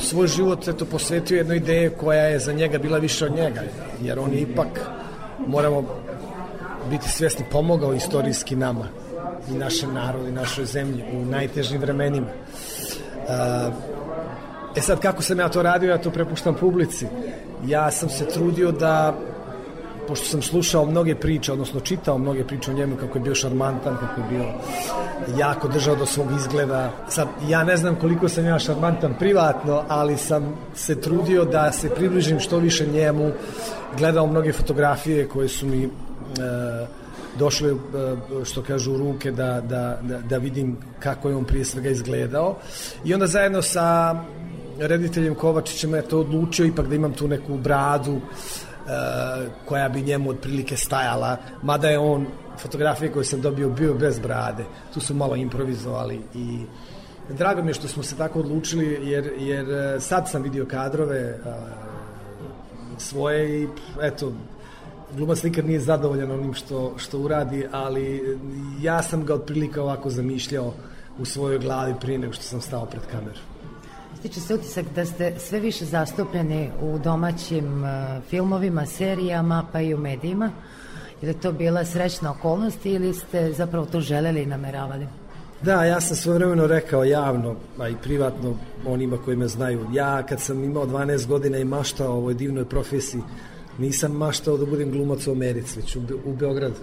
svoj 0.00 0.26
život 0.26 0.68
eto, 0.68 0.84
posvetio 0.84 1.36
jednoj 1.36 1.56
ideje 1.56 1.90
koja 1.90 2.22
je 2.22 2.38
za 2.38 2.52
njega 2.52 2.78
bila 2.78 2.98
više 2.98 3.26
od 3.26 3.34
njega, 3.34 3.62
jer 4.02 4.18
on 4.18 4.32
je 4.32 4.40
ipak, 4.40 4.80
moramo 5.46 5.84
biti 6.90 7.08
svjesni, 7.08 7.44
pomogao 7.52 7.94
istorijski 7.94 8.56
nama 8.56 9.03
i 9.50 9.54
našem 9.54 9.94
narodu 9.94 10.28
i 10.28 10.32
našoj 10.32 10.64
zemlji 10.64 11.04
u 11.12 11.24
najtežim 11.24 11.80
vremenima. 11.80 12.26
E 14.76 14.80
sad, 14.80 15.00
kako 15.00 15.22
sam 15.22 15.38
ja 15.38 15.48
to 15.48 15.62
radio, 15.62 15.90
ja 15.90 15.98
to 15.98 16.10
prepuštam 16.10 16.54
publici. 16.54 17.06
Ja 17.66 17.90
sam 17.90 18.08
se 18.08 18.26
trudio 18.28 18.72
da 18.72 19.14
pošto 20.08 20.26
sam 20.26 20.42
slušao 20.42 20.86
mnoge 20.86 21.14
priče, 21.14 21.52
odnosno 21.52 21.80
čitao 21.80 22.18
mnoge 22.18 22.44
priče 22.44 22.70
o 22.70 22.74
njemu, 22.74 22.96
kako 22.96 23.18
je 23.18 23.22
bio 23.22 23.34
šarmantan, 23.34 23.96
kako 23.96 24.20
je 24.20 24.26
bio 24.28 24.44
jako 25.38 25.68
držao 25.68 25.96
do 25.96 26.06
svog 26.06 26.26
izgleda. 26.36 26.90
Sad, 27.08 27.28
ja 27.48 27.64
ne 27.64 27.76
znam 27.76 27.96
koliko 27.96 28.28
sam 28.28 28.46
ja 28.46 28.58
šarmantan 28.58 29.14
privatno, 29.18 29.84
ali 29.88 30.16
sam 30.16 30.56
se 30.74 31.00
trudio 31.00 31.44
da 31.44 31.72
se 31.72 31.90
približim 31.90 32.40
što 32.40 32.58
više 32.58 32.86
njemu, 32.86 33.30
gledao 33.98 34.26
mnoge 34.26 34.52
fotografije 34.52 35.28
koje 35.28 35.48
su 35.48 35.66
mi 35.66 35.84
e, 35.84 35.88
došle, 37.38 37.70
e, 37.70 37.74
što 38.44 38.62
kažu, 38.62 38.94
u 38.94 38.98
ruke 38.98 39.30
da, 39.30 39.60
da, 39.60 39.98
da, 40.02 40.18
da 40.18 40.38
vidim 40.38 40.76
kako 41.00 41.28
je 41.28 41.36
on 41.36 41.44
prije 41.44 41.64
svega 41.64 41.88
izgledao. 41.88 42.56
I 43.04 43.14
onda 43.14 43.26
zajedno 43.26 43.62
sa 43.62 44.16
rediteljem 44.78 45.34
Kovačićem 45.34 45.94
je 45.94 46.02
to 46.02 46.20
odlučio 46.20 46.66
ipak 46.66 46.88
da 46.88 46.94
imam 46.94 47.12
tu 47.12 47.28
neku 47.28 47.56
bradu, 47.56 48.20
Uh, 48.84 48.90
koja 49.64 49.88
bi 49.88 50.02
njemu 50.02 50.30
otprilike 50.30 50.76
stajala, 50.76 51.36
mada 51.62 51.88
je 51.88 51.98
on 51.98 52.26
fotografije 52.58 53.12
koje 53.12 53.24
sam 53.24 53.40
dobio 53.40 53.68
bio 53.68 53.94
bez 53.94 54.18
brade. 54.18 54.64
Tu 54.94 55.00
su 55.00 55.14
malo 55.14 55.36
improvizovali 55.36 56.20
i 56.34 56.58
drago 57.28 57.62
mi 57.62 57.70
je 57.70 57.74
što 57.74 57.88
smo 57.88 58.02
se 58.02 58.16
tako 58.16 58.40
odlučili 58.40 59.10
jer, 59.10 59.32
jer 59.38 59.64
uh, 59.68 60.02
sad 60.02 60.30
sam 60.30 60.42
vidio 60.42 60.66
kadrove 60.66 61.38
svoje 62.98 63.62
i 63.62 63.68
eto 64.02 64.32
glumac 65.16 65.42
nikad 65.42 65.66
nije 65.66 65.80
zadovoljan 65.80 66.30
onim 66.30 66.54
što, 66.54 66.94
što 66.96 67.18
uradi, 67.18 67.66
ali 67.72 68.38
ja 68.80 69.02
sam 69.02 69.24
ga 69.24 69.34
otprilike 69.34 69.80
ovako 69.80 70.10
zamišljao 70.10 70.72
u 71.18 71.24
svojoj 71.24 71.58
glavi 71.58 71.94
prije 72.00 72.18
nego 72.18 72.32
što 72.32 72.42
sam 72.42 72.60
stao 72.60 72.86
pred 72.86 73.02
kamerom. 73.10 73.42
Stiče 74.18 74.40
se 74.40 74.54
utisak 74.54 74.86
da 74.94 75.04
ste 75.06 75.34
sve 75.38 75.60
više 75.60 75.84
zastupljeni 75.84 76.70
u 76.82 76.98
domaćim 76.98 77.84
uh, 77.84 77.88
filmovima, 78.30 78.86
serijama, 78.86 79.66
pa 79.72 79.80
i 79.80 79.94
u 79.94 79.98
medijima. 79.98 80.50
Je 81.22 81.28
li 81.28 81.34
to 81.34 81.52
bila 81.52 81.84
srećna 81.84 82.30
okolnost 82.30 82.86
ili 82.86 83.14
ste 83.14 83.52
zapravo 83.52 83.86
to 83.86 84.00
želeli 84.00 84.42
i 84.42 84.46
nameravali? 84.46 85.06
Da, 85.62 85.84
ja 85.84 86.00
sam 86.00 86.16
svojevremeno 86.16 86.66
rekao 86.66 87.04
javno, 87.04 87.54
a 87.78 87.88
i 87.88 87.94
privatno 88.02 88.54
onima 88.86 89.16
koji 89.24 89.36
me 89.36 89.48
znaju. 89.48 89.86
Ja 89.92 90.22
kad 90.22 90.40
sam 90.40 90.64
imao 90.64 90.86
12 90.86 91.26
godina 91.26 91.58
i 91.58 91.64
maštao 91.64 92.12
o 92.12 92.16
ovoj 92.16 92.34
divnoj 92.34 92.64
profesiji, 92.64 93.22
nisam 93.78 94.12
maštao 94.12 94.56
da 94.56 94.66
budem 94.66 94.90
glumac 94.90 95.26
u 95.26 95.32
Americi, 95.32 95.80
već 95.80 95.96
u, 95.96 96.00
u 96.24 96.32
Beogradu, 96.32 96.80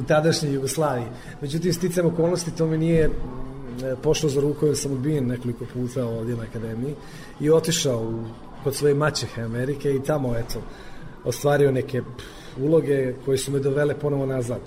u 0.00 0.02
tadašnjoj 0.02 0.54
Jugoslaviji. 0.54 1.06
Međutim, 1.40 1.72
sticam 1.72 2.06
okolnosti, 2.06 2.56
to 2.56 2.66
mi 2.66 2.78
nije 2.78 3.10
pošlo 4.02 4.28
za 4.28 4.40
ruku 4.40 4.66
jer 4.66 4.76
sam 4.76 4.92
odbijen 4.92 5.26
nekoliko 5.26 5.64
puta 5.74 6.06
ovdje 6.06 6.36
na 6.36 6.42
akademiji 6.42 6.94
i 7.40 7.50
otišao 7.50 8.02
u, 8.02 8.24
kod 8.64 8.74
svoje 8.74 8.94
maćehe 8.94 9.42
Amerike 9.42 9.94
i 9.94 10.02
tamo, 10.02 10.36
eto, 10.36 10.62
ostvario 11.24 11.72
neke 11.72 12.02
uloge 12.60 13.14
koje 13.24 13.38
su 13.38 13.52
me 13.52 13.58
dovele 13.58 13.98
ponovo 13.98 14.26
nazad. 14.26 14.60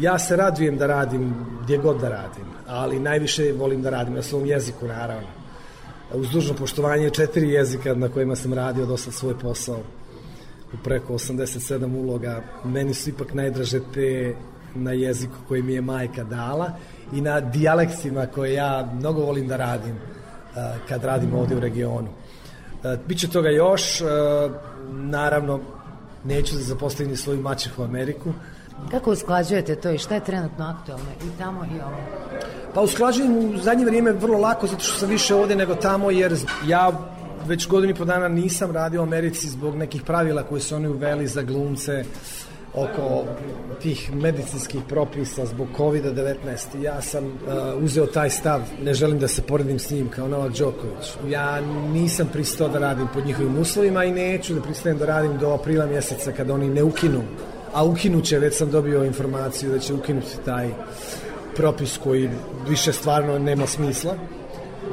Ja 0.00 0.18
se 0.18 0.36
radujem 0.36 0.76
da 0.76 0.86
radim 0.86 1.34
gdje 1.62 1.78
god 1.78 2.00
da 2.00 2.08
radim, 2.08 2.44
ali 2.66 3.00
najviše 3.00 3.52
volim 3.52 3.82
da 3.82 3.90
radim 3.90 4.14
na 4.14 4.22
svom 4.22 4.46
jeziku, 4.46 4.86
naravno. 4.86 5.28
Uz 6.14 6.30
dužno 6.30 6.54
poštovanje 6.54 7.10
četiri 7.10 7.50
jezika 7.50 7.94
na 7.94 8.08
kojima 8.08 8.36
sam 8.36 8.54
radio 8.54 8.86
dosta 8.86 9.12
svoj 9.12 9.38
posao 9.38 9.78
u 10.74 10.76
preko 10.84 11.12
87 11.12 11.96
uloga. 11.96 12.42
Meni 12.64 12.94
su 12.94 13.10
ipak 13.10 13.34
najdraže 13.34 13.80
te 13.94 14.34
na 14.74 14.92
jeziku 14.92 15.34
koji 15.48 15.62
mi 15.62 15.72
je 15.72 15.80
majka 15.80 16.24
dala 16.24 16.72
i 17.12 17.20
na 17.20 17.40
dijalektima 17.40 18.26
koje 18.26 18.54
ja 18.54 18.90
mnogo 18.94 19.20
volim 19.20 19.48
da 19.48 19.56
radim 19.56 19.94
uh, 19.94 20.88
kad 20.88 21.04
radim 21.04 21.34
ovdje 21.34 21.56
u 21.56 21.60
regionu. 21.60 22.08
Uh, 22.08 22.90
Biće 23.06 23.30
toga 23.30 23.48
još, 23.48 24.00
uh, 24.00 24.08
naravno 24.88 25.60
neću 26.24 26.54
da 26.54 26.62
zapostavim 26.62 27.16
svoju 27.16 27.40
maćehu 27.40 27.82
u 27.82 27.84
Ameriku. 27.84 28.32
Kako 28.90 29.12
usklađujete 29.12 29.76
to 29.76 29.90
i 29.90 29.98
šta 29.98 30.14
je 30.14 30.24
trenutno 30.24 30.64
aktualno 30.64 31.10
i 31.24 31.38
tamo 31.38 31.64
i 31.64 31.80
ovo? 31.80 31.96
Pa 32.74 32.80
usklađujem 32.80 33.36
u 33.36 33.58
zadnje 33.58 33.84
vrijeme 33.84 34.12
vrlo 34.12 34.38
lako 34.38 34.66
zato 34.66 34.82
što 34.82 34.98
sam 34.98 35.08
više 35.08 35.34
ovdje 35.34 35.56
nego 35.56 35.74
tamo 35.74 36.10
jer 36.10 36.36
ja 36.66 36.92
već 37.46 37.68
godinu 37.68 37.92
i 37.92 37.96
po 37.96 38.04
dana 38.04 38.28
nisam 38.28 38.70
radio 38.70 39.00
u 39.00 39.04
Americi 39.04 39.48
zbog 39.48 39.76
nekih 39.76 40.02
pravila 40.02 40.42
koje 40.42 40.60
su 40.60 40.74
oni 40.74 40.88
uveli 40.88 41.26
za 41.26 41.42
glumce 41.42 42.04
oko 42.74 43.24
tih 43.82 44.14
medicinskih 44.14 44.80
propisa 44.88 45.46
zbog 45.46 45.68
COVID-19. 45.78 46.82
Ja 46.82 47.02
sam 47.02 47.26
uh, 47.26 47.32
uzeo 47.82 48.06
taj 48.06 48.30
stav, 48.30 48.60
ne 48.82 48.94
želim 48.94 49.18
da 49.18 49.28
se 49.28 49.42
poredim 49.42 49.78
s 49.78 49.90
njim 49.90 50.08
kao 50.08 50.28
Novak 50.28 50.52
Đoković. 50.52 51.16
Ja 51.28 51.60
nisam 51.92 52.28
pristao 52.32 52.68
da 52.68 52.78
radim 52.78 53.08
pod 53.14 53.26
njihovim 53.26 53.58
uslovima 53.58 54.04
i 54.04 54.12
neću 54.12 54.54
da 54.54 54.62
pristajem 54.62 54.98
da 54.98 55.06
radim 55.06 55.38
do 55.38 55.50
aprila 55.50 55.86
mjeseca 55.86 56.32
kada 56.32 56.54
oni 56.54 56.68
ne 56.68 56.82
ukinu. 56.82 57.22
A 57.72 57.84
ukinuće, 57.84 58.38
već 58.38 58.56
sam 58.56 58.70
dobio 58.70 59.04
informaciju 59.04 59.70
da 59.70 59.78
će 59.78 59.94
ukinuti 59.94 60.36
taj 60.44 60.70
propis 61.56 61.98
koji 62.02 62.30
više 62.68 62.92
stvarno 62.92 63.38
nema 63.38 63.66
smisla. 63.66 64.14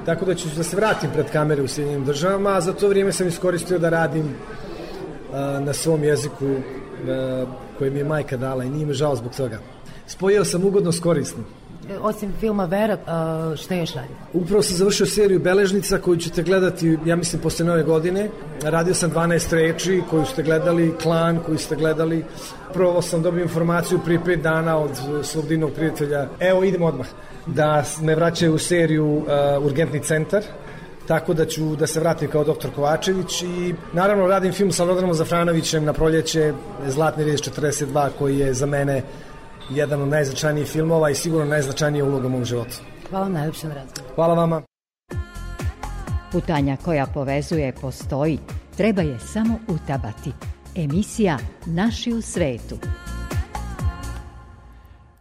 Tako 0.05 0.25
da 0.25 0.35
ću 0.35 0.47
da 0.57 0.63
se 0.63 0.75
vratim 0.75 1.09
pred 1.13 1.31
kamere 1.31 1.61
u 1.61 1.67
Sjedinjenim 1.67 2.05
državama, 2.05 2.49
a 2.49 2.61
za 2.61 2.73
to 2.73 2.87
vrijeme 2.87 3.11
sam 3.11 3.27
iskoristio 3.27 3.79
da 3.79 3.89
radim 3.89 4.25
uh, 4.25 5.35
na 5.65 5.73
svom 5.73 6.03
jeziku 6.03 6.45
uh, 6.45 7.49
koje 7.77 7.91
mi 7.91 7.99
je 7.99 8.05
majka 8.05 8.37
dala 8.37 8.63
i 8.63 8.69
nije 8.69 8.85
mi 8.85 8.93
žao 8.93 9.15
zbog 9.15 9.35
toga. 9.35 9.59
Spojio 10.07 10.45
sam 10.45 10.65
ugodno 10.65 10.91
s 10.91 10.99
korisnim. 10.99 11.45
Osim 12.01 12.33
filma 12.39 12.65
Vera, 12.65 12.97
šta 13.57 13.75
još 13.75 13.93
radi? 13.93 14.13
Upravo 14.33 14.61
sam 14.61 14.75
završio 14.77 15.05
seriju 15.05 15.39
Beležnica 15.39 15.97
koju 15.97 16.17
ćete 16.17 16.43
gledati, 16.43 16.97
ja 17.05 17.15
mislim, 17.15 17.41
posle 17.41 17.65
nove 17.65 17.83
godine. 17.83 18.29
Radio 18.63 18.93
sam 18.93 19.11
12 19.11 19.53
reči 19.53 20.01
koju 20.09 20.25
ste 20.25 20.43
gledali, 20.43 20.93
Klan 21.01 21.39
koju 21.45 21.57
ste 21.57 21.75
gledali. 21.75 22.25
Prvo 22.73 23.01
sam 23.01 23.21
dobio 23.21 23.43
informaciju 23.43 23.99
prije 24.05 24.19
5 24.19 24.41
dana 24.41 24.77
od 24.77 24.89
svog 25.23 25.47
divnog 25.47 25.71
prijatelja. 25.71 26.27
Evo, 26.39 26.63
idemo 26.63 26.85
odmah. 26.85 27.07
Da 27.55 27.83
me 28.01 28.15
vraćaju 28.15 28.55
u 28.55 28.57
seriju 28.57 29.17
uh, 29.17 29.25
Urgentni 29.65 30.03
centar 30.03 30.43
tako 31.09 31.33
da 31.33 31.45
ću 31.45 31.75
da 31.75 31.87
se 31.87 31.99
vratim 31.99 32.29
kao 32.29 32.43
doktor 32.43 32.71
Kovačević 32.75 33.41
i 33.41 33.73
naravno 33.93 34.27
radim 34.27 34.53
film 34.53 34.71
sa 34.71 34.83
Lodanom 34.83 35.13
Zafranovićem 35.13 35.85
na 35.85 35.93
proljeće 35.93 36.53
Zlatni 36.87 37.23
riječ 37.23 37.49
42 37.49 38.09
koji 38.19 38.39
je 38.39 38.53
za 38.53 38.65
mene 38.65 39.01
jedan 39.69 40.01
od 40.01 40.07
najznačajnijih 40.07 40.67
filmova 40.67 41.09
i 41.09 41.15
sigurno 41.15 41.45
najznačajnija 41.45 42.05
uloga 42.05 42.27
u 42.27 42.29
mom 42.29 42.45
životu. 42.45 42.75
Hvala 43.09 43.29
najljepše 43.29 43.67
na 43.67 43.73
razgovoru. 43.73 44.15
Hvala 44.15 44.33
vama. 44.33 44.61
Putanja 46.31 46.77
koja 46.85 47.05
povezuje 47.05 47.73
postoji, 47.81 48.39
treba 48.77 49.01
je 49.01 49.19
samo 49.19 49.59
utabati. 49.67 50.31
Emisija 50.75 51.37
Naši 51.65 52.13
u 52.13 52.21
svetu. 52.21 52.77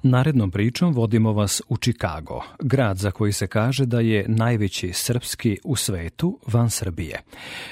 Narednom 0.03 0.51
pričom 0.51 0.93
vodimo 0.93 1.33
vas 1.33 1.63
u 1.69 1.77
Čikago, 1.77 2.43
grad 2.61 2.97
za 2.97 3.11
koji 3.11 3.33
se 3.33 3.47
kaže 3.47 3.87
da 3.87 4.01
je 4.01 4.25
najveći 4.29 4.93
srpski 4.93 5.59
u 5.65 5.77
svetu 5.77 6.39
van 6.47 6.71
Srbije. 6.71 7.23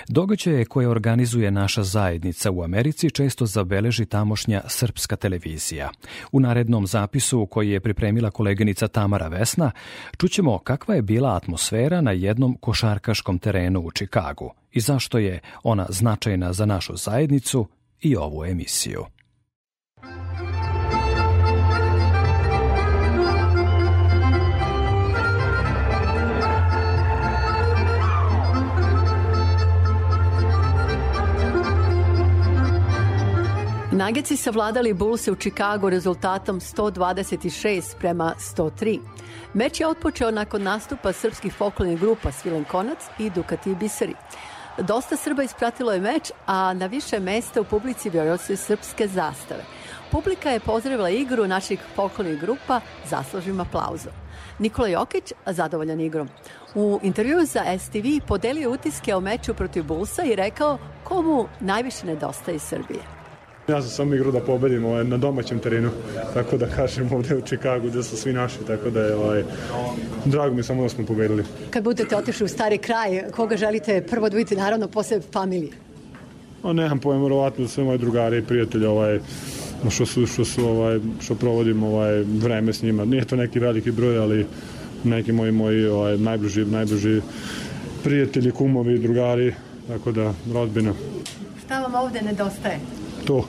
Događaje 0.09 0.65
koje 0.65 0.89
organizuje 0.89 1.51
naša 1.51 1.83
zajednica 1.83 2.51
u 2.51 2.63
Americi 2.63 3.11
često 3.11 3.47
zabeleži 3.47 4.07
tamošnja 4.07 4.63
srpska 4.67 5.17
televizija. 5.17 5.91
U 6.33 6.41
narednom 6.41 6.87
zapisu 6.87 7.47
koji 7.47 7.71
je 7.71 7.81
pripremila 7.81 8.31
koleginica 8.31 8.89
Tamara 8.89 9.29
Vesna, 9.29 9.71
čućemo 10.17 10.59
kakva 10.59 10.95
je 10.95 11.03
bila 11.03 11.37
atmosfera 11.37 12.01
na 12.01 12.11
jednom 12.11 12.57
košarkaškom 12.61 13.39
terenu 13.39 13.81
u 13.81 13.91
Čikagu 13.91 14.53
i 14.73 14.81
zašto 14.81 15.19
je 15.19 15.41
ona 15.63 15.87
značajna 15.89 16.53
za 16.53 16.67
našu 16.67 16.97
zajednicu 16.97 17.69
i 18.01 18.17
ovu 18.17 18.45
emisiju. 18.45 19.05
Nageci 33.97 34.37
savladali 34.37 34.95
Bullse 34.95 35.33
u 35.33 35.35
Čikagu 35.35 35.91
rezultatom 35.91 36.61
126 36.61 37.97
prema 37.99 38.35
103. 38.39 39.01
Meč 39.55 39.81
je 39.81 39.87
otpočeo 39.87 40.31
nakon 40.31 40.63
nastupa 40.63 41.13
srpskih 41.13 41.55
folklornih 41.55 42.01
grupa 42.01 42.33
Svilen 42.33 42.65
Konac 42.65 42.99
i 43.19 43.31
Dukati 43.31 43.75
Biseri. 43.75 44.15
Dosta 44.79 45.17
Srba 45.17 45.43
ispratilo 45.43 45.93
je 45.93 46.01
meč, 46.01 46.31
a 46.47 46.75
na 46.75 46.87
više 46.87 47.21
mesta 47.21 47.61
u 47.61 47.65
publici 47.65 48.11
bio 48.11 48.39
su 48.39 48.57
srpske 48.57 49.09
zastave. 49.09 49.65
Publika 50.11 50.51
je 50.51 50.61
pozdravila 50.61 51.11
igru 51.11 51.47
naših 51.47 51.81
folklornih 51.95 52.41
grupa 52.41 52.81
zaslužim 53.09 53.61
aplauzom. 53.61 54.13
Nikola 54.59 54.89
Jokić 54.89 55.33
zadovoljan 55.47 56.01
igrom. 56.01 56.29
U 56.75 57.01
intervju 57.03 57.45
za 57.45 57.79
STV 57.79 58.27
podelio 58.29 58.71
utiske 58.71 59.15
o 59.15 59.21
meču 59.21 59.55
protiv 59.55 59.85
Bulsa 59.85 60.23
i 60.23 60.37
rekao 60.37 60.79
komu 61.05 61.49
najviše 61.61 62.07
nedostaje 62.07 62.59
Srbije. 62.59 63.26
Ja 63.69 63.83
sam 63.83 63.91
samo 63.91 64.15
igrao 64.15 64.33
da 64.33 64.41
pobedim 64.41 64.85
ovaj, 64.85 65.05
na 65.05 65.17
domaćem 65.17 65.59
terenu, 65.59 65.91
tako 66.35 66.57
da 66.57 66.67
kažem 66.67 67.13
ovde 67.13 67.37
u 67.37 67.41
Čikagu 67.41 67.89
gde 67.89 68.03
su 68.03 68.17
svi 68.17 68.33
naši, 68.33 68.59
tako 68.67 68.91
da 68.91 69.01
je 69.01 69.15
ovaj, 69.15 69.43
drago 70.25 70.55
mi 70.55 70.63
samo 70.63 70.83
da 70.83 70.89
smo 70.89 71.07
pobedili. 71.07 71.45
Kad 71.71 71.85
budete 71.85 72.17
otišli 72.17 72.45
u 72.45 72.49
stari 72.49 72.79
kraj, 72.79 73.23
koga 73.31 73.57
želite 73.57 74.03
prvo 74.11 74.29
da 74.29 74.37
vidite, 74.37 74.57
naravno, 74.57 74.89
posle 74.89 75.21
familije? 75.33 75.73
O, 76.63 76.73
nemam 76.73 76.99
pojem, 76.99 77.23
verovatno 77.23 77.69
sve 77.69 77.85
moje 77.85 77.99
drugare 77.99 78.39
i 78.39 78.43
prijatelje, 78.43 78.89
ovaj, 78.89 79.21
što 79.91 80.07
su, 80.07 80.27
što 80.27 80.45
su, 80.45 80.69
ovaj, 80.69 81.01
što 81.21 81.35
provodim 81.35 81.83
ovaj, 81.83 82.23
vreme 82.23 82.73
s 82.73 82.83
njima. 82.83 83.05
Nije 83.05 83.25
to 83.25 83.37
neki 83.37 83.59
veliki 83.59 83.91
broj, 83.91 84.19
ali 84.19 84.47
neki 85.05 85.33
moji, 85.33 85.53
moji 85.53 85.87
ovaj, 85.87 86.19
najbliži, 86.19 86.65
najbliži 86.65 87.21
prijatelji, 88.05 88.51
kumovi, 88.51 88.99
drugari, 88.99 89.55
tako 89.89 90.13
da, 90.13 90.35
rodbina. 90.53 90.93
Šta 91.65 91.81
vam 91.81 91.95
ovde 91.95 92.23
nedostaje? 92.23 92.79
To, 93.25 93.49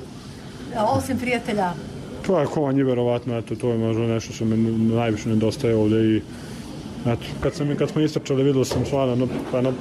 osim 0.85 1.17
prijatelja? 1.17 1.71
Pa 2.27 2.45
kovanje 2.45 2.83
verovatno, 2.83 3.37
eto, 3.37 3.55
to 3.55 3.69
je 3.69 3.77
možda 3.77 4.03
nešto 4.03 4.33
što 4.33 4.45
me 4.45 4.57
najviše 4.95 5.29
nedostaje 5.29 5.75
ovde 5.75 6.03
i 6.03 6.21
eto, 7.05 7.25
kad, 7.43 7.53
sam, 7.53 7.75
kad 7.75 7.89
smo 7.89 8.01
istračali 8.01 8.43
vidio 8.43 8.65
sam 8.65 8.85
stvarno, 8.85 9.27
pa 9.51 9.61
na 9.61 9.71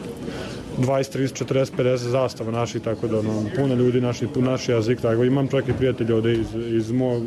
20, 0.78 1.18
30, 1.18 1.45
40, 1.45 1.71
50 1.78 1.97
zastava 1.97 2.50
naših, 2.50 2.83
tako 2.83 3.09
da 3.09 3.23
no, 3.23 3.45
puno 3.56 3.75
ljudi 3.75 4.00
naši, 4.00 4.26
naš 4.37 4.68
jezik, 4.68 5.00
tako 5.00 5.25
imam 5.25 5.49
čak 5.49 5.68
i 5.68 5.73
prijatelje 5.73 6.14
ovde 6.14 6.33
iz, 6.33 6.47
iz 6.68 6.92
mog, 6.92 7.23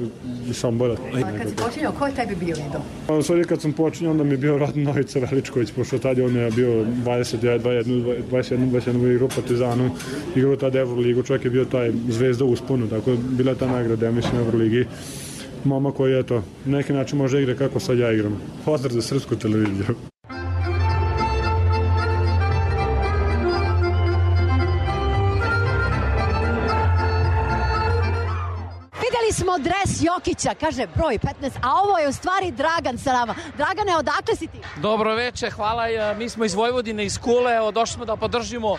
iz 0.49 0.57
Sombora. 0.57 0.93
A 0.93 1.37
kad 1.37 1.49
si 1.49 1.55
počinjao, 1.55 1.91
ko 1.91 2.07
je 2.07 2.15
tebi 2.15 2.35
bio 2.35 2.55
idol? 2.55 2.81
Pa, 3.07 3.21
sve 3.21 3.43
kad 3.43 3.61
sam 3.61 3.73
počinjao, 3.73 4.11
onda 4.11 4.23
mi 4.23 4.31
je 4.31 4.37
bio 4.37 4.57
Radno 4.57 4.83
Novica 4.83 5.19
Veličković, 5.19 5.71
pošto 5.71 5.99
tad 5.99 6.17
je 6.17 6.25
on 6.25 6.35
je 6.35 6.51
bio 6.51 6.69
20, 6.69 7.59
21, 7.59 8.23
21, 8.31 8.71
21 8.71 9.13
igrao 9.15 9.29
Partizanu, 9.35 9.89
igrao 10.35 10.55
tad 10.55 10.75
Evroligu, 10.75 11.23
čovjek 11.23 11.45
je 11.45 11.51
bio 11.51 11.65
taj 11.65 11.91
zvezda 12.09 12.45
usponu, 12.45 12.87
tako 12.87 13.15
bila 13.15 13.55
ta 13.55 13.67
nagrada, 13.67 14.05
ja 14.05 14.11
mislim, 14.11 14.41
Evroligi 14.41 14.85
momak 15.63 15.95
koji, 15.95 16.13
je 16.13 16.23
to, 16.23 16.43
neki 16.65 16.93
način 16.93 17.17
može 17.17 17.41
igra 17.41 17.55
kako 17.55 17.79
sad 17.79 17.97
ja 17.97 18.11
igram. 18.11 18.41
Pozdrav 18.65 18.91
za 18.91 19.01
srpsku 19.01 19.35
televiziju. 19.35 19.95
Jokića, 30.01 30.53
kaže 30.59 30.87
broj 30.95 31.17
15, 31.17 31.51
a 31.63 31.81
ovo 31.83 31.97
je 31.97 32.07
u 32.07 32.13
stvari 32.13 32.51
Dragan 32.51 32.97
sa 32.97 33.13
nama. 33.13 33.35
Dragane, 33.57 33.97
odakle 33.97 34.35
si 34.35 34.47
ti? 34.47 34.59
Dobro 34.77 35.13
veče, 35.15 35.49
hvala. 35.49 36.13
Mi 36.17 36.29
smo 36.29 36.45
iz 36.45 36.53
Vojvodine, 36.53 37.05
iz 37.05 37.17
Kule, 37.17 37.55
evo 37.55 37.71
došli 37.71 37.93
smo 37.93 38.05
da 38.05 38.15
podržimo 38.15 38.77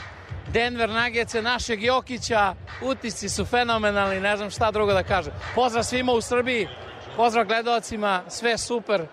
Denver 0.53 0.91
Nuggets 0.91 1.35
našeg 1.35 1.83
Jokića. 1.83 2.55
Utisci 2.83 3.29
su 3.29 3.45
fenomenalni, 3.45 4.21
ne 4.21 4.37
znam 4.37 4.51
šta 4.51 4.71
drugo 4.71 4.93
da 4.93 5.03
kažem. 5.03 5.33
Pozdrav 5.55 5.85
svima 5.85 6.13
u 6.13 6.21
Srbiji, 6.21 6.69
pozdrav 7.17 7.47
gledalcima, 7.47 8.23
sve 8.29 8.59
super. 8.59 9.07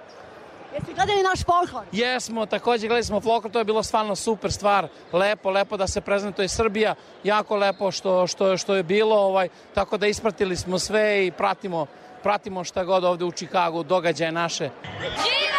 Jeste 0.73 0.93
gledali 0.93 1.23
naš 1.23 1.43
folklor? 1.45 1.85
Jesmo, 1.91 2.45
takođe 2.45 2.87
gledali 2.87 3.03
smo 3.03 3.21
folklor, 3.21 3.51
to 3.53 3.59
je 3.59 3.65
bilo 3.65 3.83
stvarno 3.83 4.15
super 4.15 4.51
stvar, 4.51 4.87
lepo, 5.13 5.51
lepo 5.51 5.77
da 5.77 5.87
se 5.87 6.01
prezentuje 6.01 6.47
Srbija, 6.47 6.95
jako 7.23 7.55
lepo 7.55 7.91
što, 7.91 8.27
što, 8.27 8.57
što 8.57 8.75
je 8.75 8.83
bilo, 8.83 9.15
ovaj, 9.15 9.49
tako 9.73 9.97
da 9.97 10.07
ispratili 10.07 10.55
smo 10.55 10.79
sve 10.79 11.27
i 11.27 11.31
pratimo, 11.31 11.85
pratimo 12.23 12.63
šta 12.63 12.83
god 12.83 13.03
ovde 13.03 13.25
u 13.25 13.31
Čikagu, 13.31 13.83
događaje 13.83 14.31
naše. 14.31 14.69
Živa! 14.99 15.56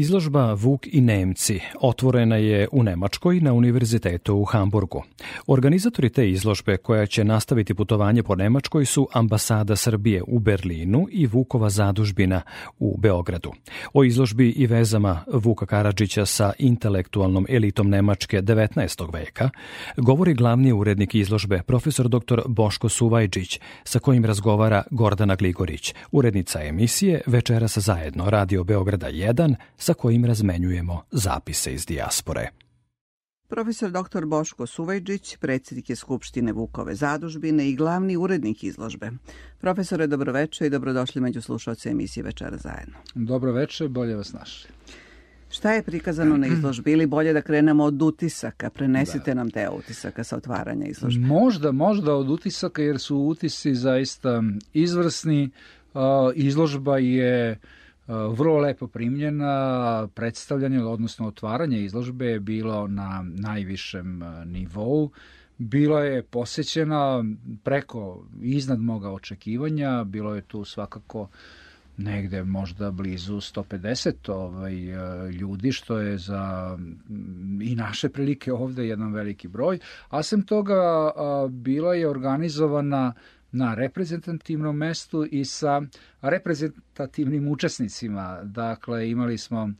Izložba 0.00 0.52
Vuk 0.52 0.86
i 0.86 1.00
Nemci 1.00 1.60
otvorena 1.80 2.36
je 2.36 2.68
u 2.72 2.82
Nemačkoj 2.82 3.40
na 3.40 3.52
Univerzitetu 3.52 4.36
u 4.36 4.44
Hamburgu. 4.44 5.02
Organizatori 5.46 6.10
te 6.10 6.30
izložbe 6.30 6.76
koja 6.76 7.06
će 7.06 7.24
nastaviti 7.24 7.74
putovanje 7.74 8.22
po 8.22 8.34
Nemačkoj 8.34 8.84
su 8.84 9.08
ambasada 9.12 9.76
Srbije 9.76 10.22
u 10.26 10.38
Berlinu 10.38 11.06
i 11.10 11.26
Vukova 11.26 11.70
zadužbina 11.70 12.42
u 12.78 12.96
Beogradu. 12.98 13.52
O 13.92 14.04
izložbi 14.04 14.48
i 14.48 14.66
vezama 14.66 15.24
Vuka 15.32 15.66
Karadžića 15.66 16.26
sa 16.26 16.52
intelektualnom 16.58 17.46
elitom 17.48 17.88
Nemačke 17.88 18.42
19. 18.42 19.12
veka 19.12 19.50
govori 19.96 20.34
glavni 20.34 20.72
urednik 20.72 21.14
izložbe 21.14 21.62
profesor 21.62 22.08
dr. 22.08 22.40
Boško 22.46 22.88
Suvajđić 22.88 23.60
sa 23.84 23.98
kojim 23.98 24.24
razgovara 24.24 24.82
Gordana 24.90 25.34
Gligorić, 25.34 25.94
urednica 26.12 26.62
emisije 26.62 27.20
Večeras 27.26 27.78
zajedno 27.78 28.30
Radio 28.30 28.64
Beograda 28.64 29.10
1 29.10 29.54
sa 29.76 29.89
kojim 29.94 30.24
razmenjujemo 30.24 31.02
zapise 31.10 31.74
iz 31.74 31.86
dijaspore. 31.86 32.48
Profesor 33.48 33.90
dr. 33.90 34.24
Boško 34.26 34.66
Suvajđić, 34.66 35.36
predsjednik 35.36 35.90
je 35.90 35.96
Skupštine 35.96 36.52
Vukove 36.52 36.94
zadužbine 36.94 37.68
i 37.68 37.76
glavni 37.76 38.16
urednik 38.16 38.64
izložbe. 38.64 39.10
Profesore, 39.60 40.06
dobroveče 40.06 40.66
i 40.66 40.70
dobrodošli 40.70 41.20
među 41.20 41.42
slušalce 41.42 41.90
emisije 41.90 42.24
Večera 42.24 42.56
zajedno. 42.56 42.94
Dobroveče, 43.14 43.88
bolje 43.88 44.16
vas 44.16 44.32
našli. 44.32 44.70
Šta 45.50 45.72
je 45.72 45.82
prikazano 45.82 46.36
na 46.36 46.46
izložbi 46.46 46.92
ili 46.92 47.06
bolje 47.06 47.32
da 47.32 47.42
krenemo 47.42 47.84
od 47.84 48.02
utisaka? 48.02 48.70
Prenesite 48.70 49.30
da. 49.30 49.34
nam 49.34 49.50
te 49.50 49.68
utisaka 49.68 50.24
sa 50.24 50.36
otvaranja 50.36 50.86
izložbe. 50.86 51.26
Možda, 51.26 51.72
možda 51.72 52.14
od 52.14 52.30
utisaka 52.30 52.82
jer 52.82 52.98
su 52.98 53.16
utisci 53.16 53.74
zaista 53.74 54.42
izvrsni. 54.72 55.50
Izložba 56.34 56.98
je 56.98 57.58
vrlo 58.10 58.58
lepo 58.58 58.86
primljena, 58.86 60.08
predstavljanje, 60.14 60.84
odnosno 60.84 61.28
otvaranje 61.28 61.84
izložbe 61.84 62.26
je 62.26 62.40
bilo 62.40 62.86
na 62.86 63.24
najvišem 63.26 64.22
nivou, 64.46 65.10
bila 65.58 66.00
je 66.00 66.22
posećena 66.22 67.24
preko 67.62 68.24
iznad 68.40 68.80
moga 68.80 69.10
očekivanja, 69.10 70.04
bilo 70.04 70.34
je 70.34 70.42
tu 70.42 70.64
svakako 70.64 71.28
negde 71.96 72.44
možda 72.44 72.90
blizu 72.90 73.34
150 73.36 74.32
ovaj, 74.32 74.74
ljudi, 75.30 75.72
što 75.72 75.98
je 75.98 76.18
za 76.18 76.78
i 77.62 77.74
naše 77.74 78.08
prilike 78.08 78.52
ovde 78.52 78.86
jedan 78.86 79.12
veliki 79.12 79.48
broj, 79.48 79.78
a 80.08 80.22
sem 80.22 80.42
toga 80.42 81.10
bila 81.50 81.94
je 81.94 82.08
organizovana 82.08 83.12
na 83.52 83.74
reprezentativnom 83.74 84.76
mestu 84.76 85.26
i 85.30 85.44
sa 85.44 85.82
reprezentativnim 86.22 87.48
učesnicima. 87.48 88.40
Dakle, 88.44 89.10
imali 89.10 89.38
smo 89.38 89.70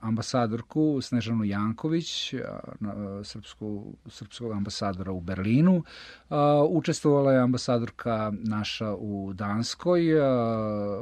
ambasadorku 0.00 1.00
Snežanu 1.02 1.44
Janković, 1.44 2.34
srpsku, 3.24 3.94
srpskog 4.06 4.52
ambasadora 4.52 5.12
u 5.12 5.20
Berlinu. 5.20 5.82
Učestvovala 6.68 7.32
je 7.32 7.40
ambasadorka 7.40 8.32
naša 8.38 8.94
u 8.94 9.32
Danskoj, 9.34 10.02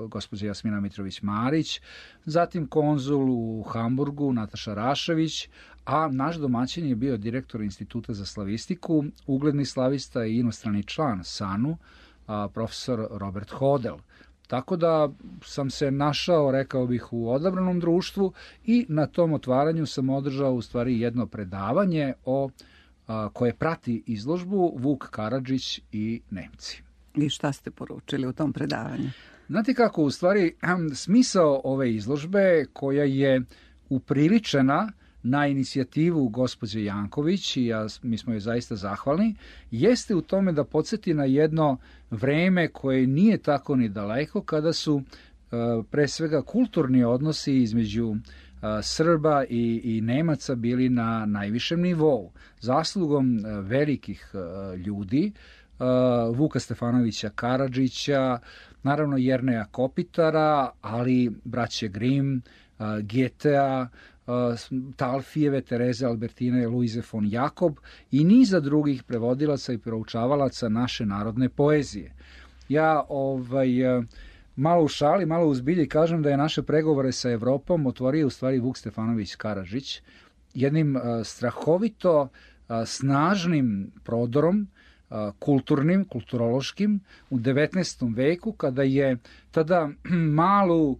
gospođa 0.08 0.46
Jasmina 0.46 0.80
Mitrović-Marić, 0.80 1.80
zatim 2.24 2.66
konzul 2.66 3.30
u 3.30 3.62
Hamburgu 3.62 4.32
Nataša 4.32 4.74
Rašević, 4.74 5.48
a 5.84 6.08
naš 6.08 6.36
domaćin 6.36 6.86
je 6.86 6.94
bio 6.94 7.16
direktor 7.16 7.60
Instituta 7.60 8.12
za 8.12 8.26
slavistiku, 8.26 9.04
ugledni 9.26 9.64
slavista 9.64 10.24
i 10.24 10.38
inostrani 10.38 10.82
član 10.82 11.24
SANU, 11.24 11.76
profesor 12.54 13.08
Robert 13.10 13.50
Hodel. 13.50 13.96
Tako 14.46 14.76
da 14.76 15.08
sam 15.44 15.70
se 15.70 15.90
našao, 15.90 16.50
rekao 16.50 16.86
bih, 16.86 17.12
u 17.12 17.30
odabranom 17.30 17.80
društvu 17.80 18.32
i 18.64 18.86
na 18.88 19.06
tom 19.06 19.32
otvaranju 19.32 19.86
sam 19.86 20.10
održao 20.10 20.52
u 20.52 20.62
stvari 20.62 21.00
jedno 21.00 21.26
predavanje 21.26 22.12
o 22.24 22.50
a, 23.06 23.28
koje 23.32 23.54
prati 23.54 24.02
izložbu 24.06 24.72
Vuk 24.76 25.08
Karadžić 25.10 25.80
i 25.92 26.20
Nemci. 26.30 26.82
I 27.14 27.28
šta 27.28 27.52
ste 27.52 27.70
poručili 27.70 28.26
u 28.26 28.32
tom 28.32 28.52
predavanju? 28.52 29.10
Znate 29.48 29.74
kako, 29.74 30.02
u 30.02 30.10
stvari, 30.10 30.56
smisao 30.94 31.60
ove 31.64 31.94
izložbe 31.94 32.64
koja 32.72 33.04
je 33.04 33.42
upriličena 33.88 34.92
na 35.28 35.46
inicijativu 35.46 36.28
gospođe 36.28 36.84
Janković 36.84 37.56
i 37.56 37.66
ja, 37.66 37.86
mi 38.02 38.18
smo 38.18 38.32
joj 38.32 38.40
zaista 38.40 38.76
zahvalni, 38.76 39.34
jeste 39.70 40.14
u 40.14 40.20
tome 40.20 40.52
da 40.52 40.64
podsjeti 40.64 41.14
na 41.14 41.24
jedno 41.24 41.78
vreme 42.10 42.68
koje 42.68 43.06
nije 43.06 43.38
tako 43.38 43.76
ni 43.76 43.88
daleko 43.88 44.42
kada 44.42 44.72
su 44.72 45.02
e, 45.02 45.56
pre 45.90 46.08
svega 46.08 46.42
kulturni 46.42 47.04
odnosi 47.04 47.56
između 47.56 48.14
e, 48.14 48.18
Srba 48.82 49.44
i, 49.48 49.80
i 49.84 50.00
Nemaca 50.00 50.54
bili 50.54 50.88
na 50.88 51.26
najvišem 51.26 51.80
nivou. 51.80 52.32
Zaslugom 52.60 53.38
e, 53.38 53.60
velikih 53.60 54.30
ljudi, 54.86 55.32
Vuka 56.34 56.60
Stefanovića 56.60 57.30
Karadžića, 57.30 58.38
naravno 58.82 59.16
Jerneja 59.16 59.64
Kopitara, 59.64 60.70
ali 60.80 61.32
braće 61.44 61.88
Grim, 61.88 62.42
GTA, 63.02 63.88
Talfijeve, 64.96 65.60
Tereze 65.60 66.06
Albertine, 66.06 66.66
Luize 66.66 67.02
von 67.12 67.26
Jakob 67.30 67.76
i 68.10 68.24
niza 68.24 68.60
drugih 68.60 69.02
prevodilaca 69.02 69.72
i 69.72 69.78
proučavalaca 69.78 70.68
naše 70.68 71.06
narodne 71.06 71.48
poezije. 71.48 72.12
Ja 72.68 73.04
ovaj, 73.08 73.68
malo 74.56 74.84
u 74.84 74.88
šali, 74.88 75.26
malo 75.26 75.46
u 75.46 75.54
zbilji 75.54 75.88
kažem 75.88 76.22
da 76.22 76.30
je 76.30 76.36
naše 76.36 76.62
pregovore 76.62 77.12
sa 77.12 77.30
Evropom 77.30 77.86
otvorio 77.86 78.26
u 78.26 78.30
stvari 78.30 78.58
Vuk 78.58 78.78
Stefanović 78.78 79.34
Karažić 79.34 80.02
jednim 80.54 80.96
strahovito 81.24 82.28
snažnim 82.86 83.90
prodorom 84.04 84.66
kulturnim, 85.38 86.04
kulturološkim 86.04 87.00
u 87.30 87.38
19. 87.38 88.16
veku 88.16 88.52
kada 88.52 88.82
je 88.82 89.16
tada 89.50 89.88
malu 90.40 90.98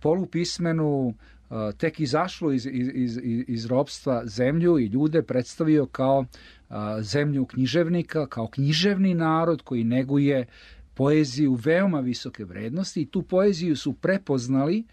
polupismenu 0.00 1.14
tek 1.76 2.00
izašlo 2.00 2.52
iz, 2.52 2.66
iz, 2.66 2.88
iz, 2.94 3.18
iz 3.46 3.66
robstva 3.66 4.22
zemlju 4.26 4.78
i 4.78 4.86
ljude 4.86 5.22
predstavio 5.22 5.86
kao 5.86 6.24
zemlju 7.00 7.46
književnika, 7.46 8.26
kao 8.26 8.48
književni 8.48 9.14
narod 9.14 9.62
koji 9.62 9.84
neguje 9.84 10.46
poeziju 10.98 11.54
veoma 11.64 12.00
visoke 12.00 12.44
vrednosti 12.44 13.02
i 13.02 13.06
tu 13.06 13.22
poeziju 13.22 13.76
su 13.76 13.92
prepoznali 13.92 14.84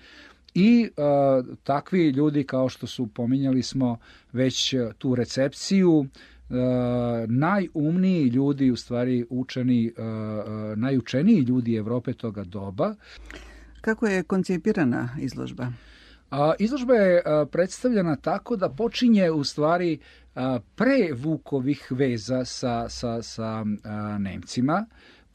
i 0.54 0.90
a, 0.98 1.44
takvi 1.64 2.10
ljudi 2.10 2.44
kao 2.44 2.70
što 2.70 2.88
su 2.88 3.08
pominjali 3.08 3.64
smo 3.64 3.98
već 4.34 4.76
tu 4.98 5.16
recepciju 5.16 6.06
a, 6.50 7.26
najumniji 7.30 8.28
ljudi 8.28 8.72
u 8.72 8.76
stvari 8.76 9.26
učeni 9.30 9.92
a, 9.98 10.74
najučeniji 10.78 11.40
ljudi 11.40 11.76
Evrope 11.76 12.14
toga 12.14 12.44
doba 12.44 12.96
Kako 13.82 14.08
je 14.08 14.24
koncipirana 14.24 15.10
izložba? 15.20 15.64
A, 15.64 15.95
izložba 16.60 16.94
je 16.94 17.24
predstavljena 17.52 18.16
tako 18.16 18.56
da 18.56 18.70
počinje 18.70 19.32
u 19.32 19.44
stvari 19.44 20.00
pre 20.76 21.14
Vukovih 21.14 21.88
veza 21.90 22.46
sa, 22.46 22.90
sa, 22.90 23.22
sa 23.22 23.64
Nemcima, 24.20 24.86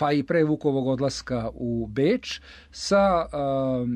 pa 0.00 0.12
i 0.12 0.22
pre 0.22 0.44
Vukovog 0.44 0.86
odlaska 0.86 1.50
u 1.54 1.86
Beč 1.86 2.40
sa 2.70 2.96
a, 2.96 3.86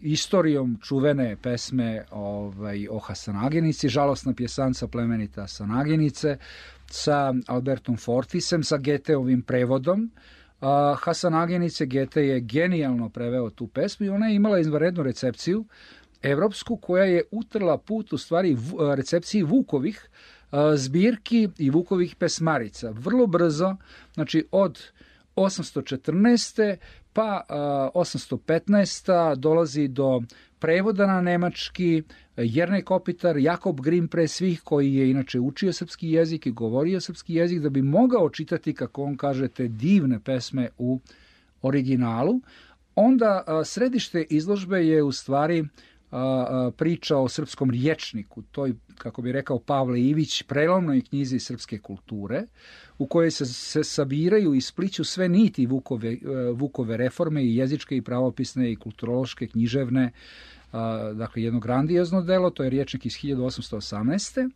istorijom 0.00 0.78
čuvene 0.82 1.36
pesme 1.42 2.04
ovaj, 2.10 2.88
o 2.90 2.98
Hasanagenici, 2.98 3.88
žalosna 3.88 4.34
pjesanca 4.34 4.88
plemenita 4.88 5.40
Hasanagenice, 5.40 6.36
sa 6.90 7.32
Albertom 7.46 7.96
Fortisem, 7.96 8.62
sa 8.62 8.76
Geteovim 8.76 9.42
prevodom, 9.42 10.10
A, 10.62 10.94
Hasan 10.94 11.34
Agenice 11.34 11.86
Gete 11.86 12.26
je 12.26 12.40
genijalno 12.40 13.08
preveo 13.08 13.50
tu 13.50 13.66
pesmu 13.66 14.06
i 14.06 14.08
ona 14.08 14.26
je 14.26 14.34
imala 14.34 14.58
izvanrednu 14.58 15.02
recepciju 15.02 15.64
evropsku 16.22 16.76
koja 16.76 17.04
je 17.04 17.22
utrla 17.30 17.78
put 17.78 18.12
u 18.12 18.18
stvari 18.18 18.56
recepciji 18.96 19.42
Vukovih 19.42 20.08
zbirki 20.74 21.48
i 21.58 21.70
Vukovih 21.70 22.16
pesmarica. 22.16 22.90
Vrlo 22.90 23.26
brzo, 23.26 23.76
znači 24.14 24.46
od 24.50 24.82
814. 25.36 26.76
pa 27.12 27.42
815. 27.94 29.36
dolazi 29.36 29.88
do 29.88 30.20
prevoda 30.58 31.06
na 31.06 31.20
nemački, 31.20 32.02
Jernej 32.36 32.82
Kopitar, 32.82 33.36
Jakob 33.36 33.80
Grimm 33.80 34.08
pre 34.08 34.28
svih 34.28 34.60
koji 34.64 34.94
je 34.94 35.10
inače 35.10 35.40
učio 35.40 35.72
srpski 35.72 36.10
jezik 36.10 36.46
i 36.46 36.52
govorio 36.52 37.00
srpski 37.00 37.34
jezik 37.34 37.60
da 37.60 37.68
bi 37.68 37.82
mogao 37.82 38.30
čitati, 38.30 38.74
kako 38.74 39.02
on 39.02 39.16
kaže, 39.16 39.48
te 39.48 39.68
divne 39.68 40.20
pesme 40.20 40.68
u 40.78 41.00
originalu. 41.62 42.40
Onda 42.94 43.44
središte 43.64 44.26
izložbe 44.30 44.86
je 44.86 45.02
u 45.02 45.12
stvari 45.12 45.60
a, 45.60 45.64
priča 46.76 47.16
o 47.16 47.28
srpskom 47.28 47.70
riječniku, 47.70 48.42
toj, 48.42 48.74
kako 48.98 49.22
bi 49.22 49.32
rekao 49.32 49.58
Pavle 49.58 50.00
Ivić, 50.00 50.42
prelomnoj 50.42 51.00
knjizi 51.00 51.38
srpske 51.38 51.78
kulture, 51.78 52.42
u 52.98 53.06
kojoj 53.06 53.30
se, 53.30 53.46
se 53.46 53.84
sabiraju 53.84 54.54
i 54.54 54.60
spliću 54.60 55.04
sve 55.04 55.28
niti 55.28 55.66
Vukove, 55.66 56.16
Vukove 56.54 56.96
reforme 56.96 57.44
i 57.44 57.56
jezičke 57.56 57.96
i 57.96 58.02
pravopisne 58.02 58.72
i 58.72 58.76
kulturološke, 58.76 59.46
književne, 59.46 60.12
dakle 61.14 61.42
jedno 61.42 61.60
grandiozno 61.60 62.22
delo, 62.22 62.50
to 62.50 62.64
je 62.64 62.70
riječnik 62.70 63.06
iz 63.06 63.12
1818. 63.12 64.50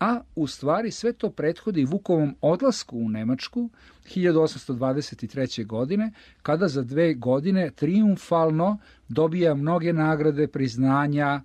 A 0.00 0.20
u 0.34 0.46
stvari 0.46 0.90
sve 0.90 1.12
to 1.12 1.30
prethodi 1.30 1.84
Vukovom 1.84 2.36
odlasku 2.40 2.98
u 2.98 3.08
Nemačku 3.08 3.70
1823. 4.14 5.66
godine, 5.66 6.12
kada 6.42 6.68
za 6.68 6.82
dve 6.82 7.14
godine 7.14 7.70
triumfalno 7.70 8.78
dobija 9.08 9.54
mnoge 9.54 9.92
nagrade, 9.92 10.46
priznanja 10.46 11.40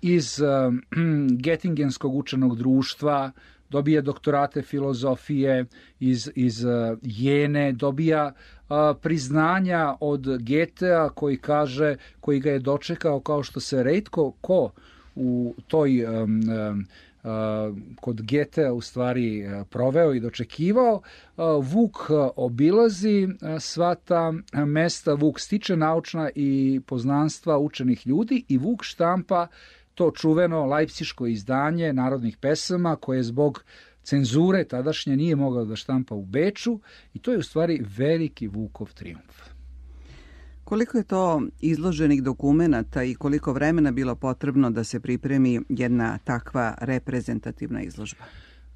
iz 0.00 0.40
uh, 0.40 0.74
Gettingenskog 1.44 2.14
učenog 2.14 2.56
društva, 2.56 3.30
dobija 3.70 4.00
doktorate 4.00 4.62
filozofije 4.62 5.64
iz, 6.00 6.30
iz 6.34 6.64
uh, 6.64 6.98
Jene, 7.02 7.72
dobija 7.72 8.32
priznanja 9.00 9.94
od 10.00 10.42
Getea 10.42 11.08
koji 11.08 11.36
kaže, 11.36 11.96
koji 12.20 12.40
ga 12.40 12.50
je 12.50 12.58
dočekao 12.58 13.20
kao 13.20 13.42
što 13.42 13.60
se 13.60 13.82
redko 13.82 14.32
ko 14.40 14.70
u 15.14 15.54
toj 15.66 16.04
um, 16.04 16.22
um, 16.22 16.86
kod 18.00 18.22
Getea 18.22 18.72
u 18.72 18.80
stvari 18.80 19.44
proveo 19.70 20.14
i 20.14 20.20
dočekivao. 20.20 21.00
Vuk 21.62 21.96
obilazi 22.36 23.28
sva 23.60 23.94
ta 23.94 24.32
mesta, 24.66 25.14
Vuk 25.14 25.40
stiče 25.40 25.76
naučna 25.76 26.30
i 26.34 26.80
poznanstva 26.86 27.58
učenih 27.58 28.06
ljudi 28.06 28.44
i 28.48 28.58
Vuk 28.58 28.82
štampa 28.82 29.46
to 29.94 30.10
čuveno 30.10 30.66
lajpsiško 30.66 31.26
izdanje 31.26 31.92
narodnih 31.92 32.36
pesama 32.36 32.96
koje 32.96 33.22
zbog 33.22 33.64
cenzure 34.02 34.64
tadašnje 34.64 35.16
nije 35.16 35.36
mogao 35.36 35.64
da 35.64 35.76
štampa 35.76 36.14
u 36.14 36.24
Beču 36.24 36.80
i 37.14 37.18
to 37.18 37.32
je 37.32 37.38
u 37.38 37.42
stvari 37.42 37.84
veliki 37.96 38.48
Vukov 38.48 38.92
triumf. 38.94 39.51
Koliko 40.72 40.98
je 40.98 41.04
to 41.04 41.42
izloženih 41.60 42.22
dokumenata 42.22 43.02
i 43.02 43.14
koliko 43.14 43.52
vremena 43.52 43.90
bilo 43.90 44.14
potrebno 44.14 44.70
da 44.70 44.84
se 44.84 45.00
pripremi 45.00 45.60
jedna 45.68 46.18
takva 46.24 46.74
reprezentativna 46.80 47.82
izložba? 47.82 48.24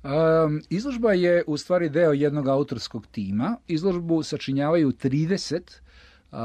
Um, 0.04 0.62
izložba 0.70 1.12
je 1.12 1.44
u 1.46 1.56
stvari 1.56 1.88
deo 1.88 2.12
jednog 2.12 2.48
autorskog 2.48 3.06
tima. 3.06 3.56
Izložbu 3.66 4.22
sačinjavaju 4.22 4.92
30 4.92 5.60
Uh, 6.30 6.38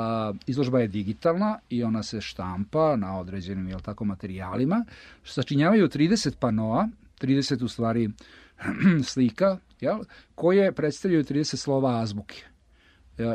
izložba 0.48 0.80
je 0.80 0.88
digitalna 0.88 1.60
i 1.70 1.84
ona 1.84 2.04
se 2.04 2.22
štampa 2.22 2.96
na 2.96 3.20
određenim 3.20 3.68
jel 3.68 3.80
tako, 3.80 4.06
materijalima. 4.06 4.86
Sačinjavaju 5.24 5.88
30 5.88 6.36
panoa, 6.40 6.90
30 7.22 7.64
u 7.64 7.68
stvari 7.68 8.10
slika, 9.14 9.58
jel, 9.80 10.00
koje 10.36 10.72
predstavljaju 10.72 11.24
30 11.24 11.56
slova 11.56 12.00
azbuke. 12.02 12.51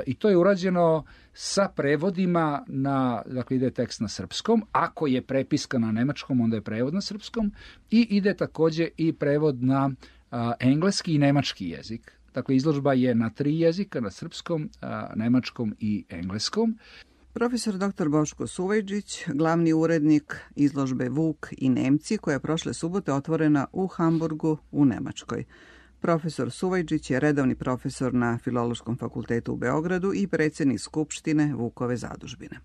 I 0.06 0.14
to 0.14 0.28
je 0.28 0.36
urađeno 0.36 1.04
sa 1.32 1.68
prevodima 1.76 2.64
na, 2.66 3.22
dakle 3.26 3.56
ide 3.56 3.70
tekst 3.70 4.00
na 4.00 4.08
srpskom, 4.08 4.64
ako 4.72 5.06
je 5.06 5.22
prepiska 5.22 5.78
na 5.78 5.92
nemačkom, 5.92 6.40
onda 6.40 6.56
je 6.56 6.62
prevod 6.62 6.94
na 6.94 7.00
srpskom 7.00 7.52
i 7.90 8.06
ide 8.10 8.34
takođe 8.34 8.88
i 8.96 9.12
prevod 9.12 9.62
na 9.62 9.90
a, 10.30 10.52
engleski 10.60 11.14
i 11.14 11.18
nemački 11.18 11.68
jezik. 11.68 12.12
Dakle, 12.34 12.56
izložba 12.56 12.92
je 12.92 13.14
na 13.14 13.30
tri 13.30 13.60
jezika, 13.60 14.00
na 14.00 14.10
srpskom, 14.10 14.70
a, 14.80 15.12
nemačkom 15.16 15.74
i 15.78 16.04
engleskom. 16.08 16.78
Profesor 17.32 17.74
dr. 17.78 18.08
Boško 18.08 18.46
Suvejđić, 18.46 19.24
glavni 19.28 19.72
urednik 19.72 20.36
izložbe 20.54 21.08
Vuk 21.08 21.48
i 21.58 21.68
Nemci, 21.68 22.18
koja 22.18 22.32
je 22.32 22.40
prošle 22.40 22.74
subote 22.74 23.12
otvorena 23.12 23.66
u 23.72 23.86
Hamburgu 23.86 24.58
u 24.70 24.84
Nemačkoj. 24.84 25.44
Profesor 26.06 26.50
Suvajđić 26.50 27.10
je 27.10 27.20
redovni 27.20 27.54
profesor 27.54 28.14
na 28.14 28.38
Filološkom 28.38 28.96
fakultetu 28.96 29.52
u 29.52 29.56
Beogradu 29.56 30.12
i 30.14 30.26
predsednik 30.26 30.80
Skupštine 30.80 31.54
Vukove 31.54 31.96
zadužbine. 31.96 32.56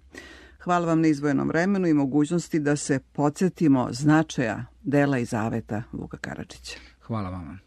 Hvala 0.60 0.86
vam 0.86 1.02
na 1.02 1.08
izvojenom 1.08 1.48
vremenu 1.48 1.88
i 1.88 1.94
mogućnosti 1.94 2.60
da 2.60 2.76
se 2.76 3.00
podsjetimo 3.00 3.88
značaja 3.92 4.66
dela 4.82 5.18
i 5.18 5.26
zaveta 5.26 5.84
Vuka 5.92 6.18
Karadžića. 6.18 6.78
Hvala 7.02 7.30
vam. 7.30 7.60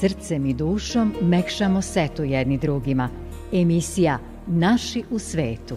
Srcem 0.00 0.46
i 0.46 0.54
dušom 0.54 1.14
mekšamo 1.22 1.82
setu 1.82 2.24
jedni 2.24 2.58
drugima. 2.58 3.08
Emisija 3.52 4.18
Naši 4.46 5.02
u 5.10 5.18
svetu. 5.18 5.76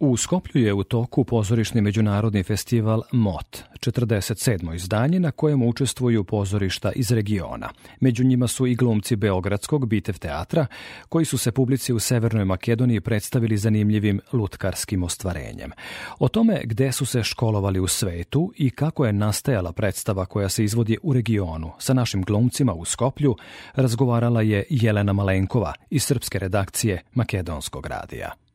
U 0.00 0.16
Skoplju 0.16 0.64
je 0.64 0.72
u 0.72 0.84
toku 0.84 1.24
pozorišni 1.24 1.80
međunarodni 1.80 2.42
festival 2.42 3.02
MOT, 3.12 3.64
47. 3.80 4.74
izdanje 4.74 5.20
na 5.20 5.30
kojem 5.30 5.62
učestvuju 5.62 6.24
pozorišta 6.24 6.92
iz 6.92 7.10
regiona. 7.10 7.68
Među 8.00 8.24
njima 8.24 8.48
su 8.48 8.66
i 8.66 8.74
glumci 8.74 9.16
Beogradskog 9.16 9.86
Bitev 9.86 10.18
teatra, 10.18 10.66
koji 11.08 11.24
su 11.24 11.38
se 11.38 11.52
publici 11.52 11.92
u 11.92 11.98
Severnoj 11.98 12.44
Makedoniji 12.44 13.00
predstavili 13.00 13.56
zanimljivim 13.56 14.20
lutkarskim 14.32 15.02
ostvarenjem. 15.02 15.70
O 16.18 16.28
tome 16.28 16.60
gde 16.64 16.92
su 16.92 17.06
se 17.06 17.22
školovali 17.22 17.80
u 17.80 17.86
svetu 17.86 18.52
i 18.56 18.70
kako 18.70 19.06
je 19.06 19.12
nastajala 19.12 19.72
predstava 19.72 20.26
koja 20.26 20.48
se 20.48 20.64
izvodi 20.64 20.98
u 21.02 21.12
regionu 21.12 21.72
sa 21.78 21.94
našim 21.94 22.22
glumcima 22.22 22.72
u 22.72 22.84
Skoplju, 22.84 23.36
razgovarala 23.74 24.42
je 24.42 24.64
Jelena 24.70 25.12
Malenkova 25.12 25.72
iz 25.90 26.02
srpske 26.02 26.38
redakcije 26.38 27.02
Makedonskog 27.14 27.86
radija. 27.86 28.47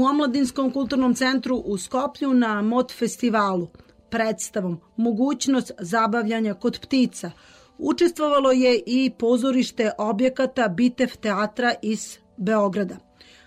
U 0.00 0.04
Omladinskom 0.04 0.70
kulturnom 0.72 1.14
centru 1.14 1.56
u 1.56 1.78
Skoplju 1.78 2.34
na 2.34 2.62
MOT 2.62 2.92
festivalu 2.92 3.68
predstavom 4.10 4.80
Mogućnost 4.96 5.72
zabavljanja 5.78 6.54
kod 6.54 6.78
ptica. 6.82 7.30
Učestvovalo 7.78 8.52
je 8.52 8.82
i 8.86 9.10
pozorište 9.18 9.90
objekata 9.98 10.68
Bitev 10.68 11.16
teatra 11.20 11.74
iz 11.82 12.18
Beograda. 12.36 12.96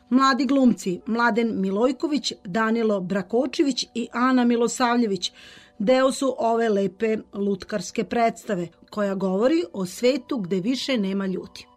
Mladi 0.10 0.46
glumci 0.46 1.00
Mladen 1.06 1.62
Milojković, 1.62 2.34
Danilo 2.46 3.00
Brakočević 3.02 3.86
i 3.96 4.08
Ana 4.12 4.46
Milosavljević 4.46 5.32
deo 5.80 6.12
su 6.12 6.36
ove 6.38 6.70
lepe 6.70 7.18
lutkarske 7.34 8.04
predstave 8.04 8.68
koja 8.90 9.16
govori 9.16 9.64
o 9.74 9.86
svetu 9.86 10.38
gde 10.38 10.60
više 10.60 10.98
nema 10.98 11.26
ljudi. 11.26 11.73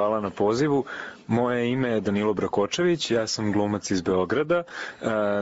Hvala 0.00 0.20
na 0.20 0.30
pozivu. 0.32 0.84
Moje 1.30 1.70
ime 1.70 1.88
je 1.88 2.00
Danilo 2.00 2.34
Brakočević, 2.34 3.10
ja 3.10 3.26
sam 3.26 3.52
glumac 3.52 3.90
iz 3.90 4.00
Beograda. 4.02 4.54
E, 4.56 4.64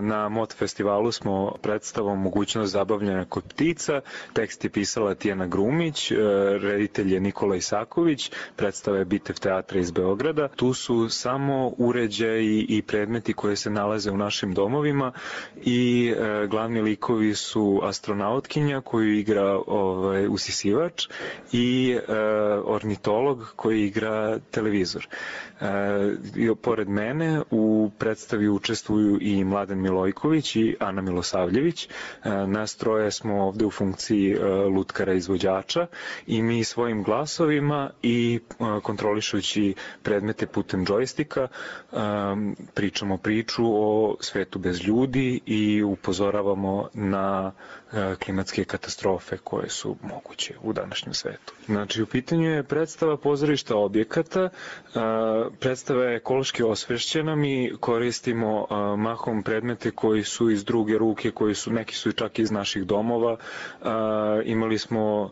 na 0.00 0.28
MOT 0.28 0.52
festivalu 0.52 1.12
smo 1.12 1.54
predstavom 1.62 2.22
Mogućnost 2.22 2.72
zabavljanja 2.72 3.24
kod 3.24 3.44
ptica. 3.44 4.00
Tekst 4.32 4.64
je 4.64 4.70
pisala 4.70 5.14
Tijana 5.14 5.46
Grumić, 5.46 6.10
e, 6.10 6.14
reditelj 6.58 7.14
je 7.14 7.20
Nikola 7.20 7.56
Isaković, 7.56 8.30
predstava 8.56 8.98
je 8.98 9.04
Bitev 9.04 9.36
teatra 9.36 9.80
iz 9.80 9.90
Beograda. 9.90 10.48
Tu 10.48 10.74
su 10.74 11.08
samo 11.08 11.72
uređaji 11.78 12.66
i 12.68 12.82
predmeti 12.82 13.32
koje 13.32 13.56
se 13.56 13.70
nalaze 13.70 14.10
u 14.10 14.16
našim 14.16 14.54
domovima 14.54 15.12
i 15.56 16.12
e, 16.18 16.46
glavni 16.46 16.80
likovi 16.80 17.34
su 17.34 17.80
astronautkinja 17.82 18.80
koju 18.80 19.12
igra 19.14 19.58
ovaj, 19.66 20.26
usisivač 20.26 21.08
i 21.52 21.98
ornitolog 22.64 23.52
koji 23.56 23.84
igra 23.84 24.38
televizor. 24.50 25.06
E, 25.60 25.77
pored 26.56 26.88
mene 26.88 27.42
u 27.50 27.90
predstavi 27.98 28.48
učestvuju 28.48 29.18
i 29.20 29.44
Mladen 29.44 29.80
Milojković 29.80 30.56
i 30.56 30.76
Ana 30.80 31.02
Milosavljević. 31.02 31.84
E, 31.84 31.88
nas 32.46 32.76
troje 32.76 33.10
smo 33.10 33.42
ovde 33.42 33.64
u 33.66 33.70
funkciji 33.70 34.32
e, 34.32 34.38
lutkara 34.44 35.12
izvođača 35.12 35.86
i 36.26 36.42
mi 36.42 36.64
svojim 36.64 37.02
glasovima 37.02 37.90
i 38.02 38.40
e, 38.50 38.54
kontrolišući 38.82 39.74
predmete 40.02 40.46
putem 40.46 40.86
džojstika 40.86 41.48
pričamo 42.74 43.16
priču 43.18 43.62
o 43.66 44.16
svetu 44.20 44.58
bez 44.58 44.82
ljudi 44.82 45.40
i 45.46 45.82
upozoravamo 45.82 46.88
na 46.94 47.52
klimatske 48.16 48.64
katastrofe 48.64 49.36
koje 49.38 49.68
su 49.68 49.96
moguće 50.02 50.54
u 50.62 50.72
današnjem 50.72 51.14
svetu. 51.14 51.52
Znači, 51.66 52.02
u 52.02 52.06
pitanju 52.06 52.44
je 52.46 52.62
predstava 52.62 53.16
pozorišta 53.16 53.76
objekata, 53.76 54.40
e, 54.40 54.50
predstava 55.60 56.04
je 56.04 56.16
ekološki 56.16 56.62
osvešćena, 56.62 57.36
mi 57.36 57.72
koristimo 57.80 58.66
e, 58.70 58.74
mahom 58.96 59.42
predmete 59.42 59.90
koji 59.90 60.24
su 60.24 60.50
iz 60.50 60.64
druge 60.64 60.98
ruke, 60.98 61.30
koji 61.30 61.54
su, 61.54 61.72
neki 61.72 61.94
su 61.94 62.12
čak 62.12 62.38
iz 62.38 62.50
naših 62.50 62.84
domova, 62.84 63.36
imali 64.44 64.78
smo 64.78 65.30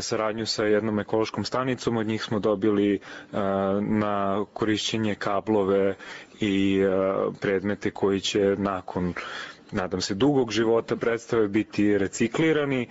saradnju 0.00 0.46
sa 0.46 0.64
jednom 0.64 0.98
ekološkom 0.98 1.44
stanicom, 1.44 1.96
od 1.96 2.06
njih 2.06 2.22
smo 2.22 2.38
dobili 2.38 2.98
na 3.80 4.44
korišćenje 4.52 5.14
kablove 5.14 5.94
i 6.40 6.80
predmete 7.40 7.90
koji 7.90 8.20
će 8.20 8.54
nakon 8.58 9.14
nadam 9.72 10.00
se, 10.00 10.14
dugog 10.14 10.50
života 10.50 10.96
predstave 10.96 11.48
biti 11.48 11.98
reciklirani. 11.98 12.88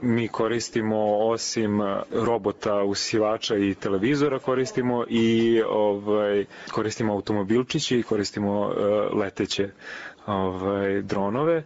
Mi 0.00 0.28
koristimo 0.28 0.98
osim 1.18 1.80
robota 2.12 2.82
usivača 2.82 3.56
i 3.56 3.74
televizora 3.74 4.38
koristimo 4.38 5.04
i 5.08 5.62
ovaj, 5.64 6.44
koristimo 6.70 7.12
automobilčiće 7.12 7.98
i 7.98 8.02
koristimo 8.02 8.72
leteće 9.14 9.70
ovaj, 10.28 11.02
dronove. 11.02 11.56
E, 11.56 11.64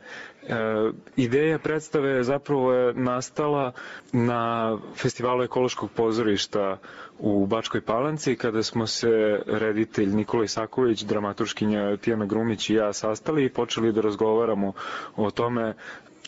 ideja 1.16 1.58
predstave 1.58 2.24
zapravo 2.24 2.72
je 2.72 2.94
nastala 2.94 3.72
na 4.12 4.42
festivalu 4.96 5.42
ekološkog 5.42 5.90
pozorišta 5.90 6.78
u 7.18 7.46
Bačkoj 7.46 7.80
Palanci 7.80 8.36
kada 8.36 8.62
smo 8.62 8.86
se 8.86 9.10
reditelj 9.46 10.08
Nikola 10.08 10.44
Isaković, 10.44 11.02
dramaturškinja 11.02 11.96
Tijana 11.96 12.26
Grumić 12.26 12.70
i 12.70 12.74
ja 12.74 12.92
sastali 12.92 13.44
i 13.44 13.48
počeli 13.50 13.92
da 13.92 14.00
razgovaramo 14.00 14.72
o 15.16 15.30
tome 15.30 15.74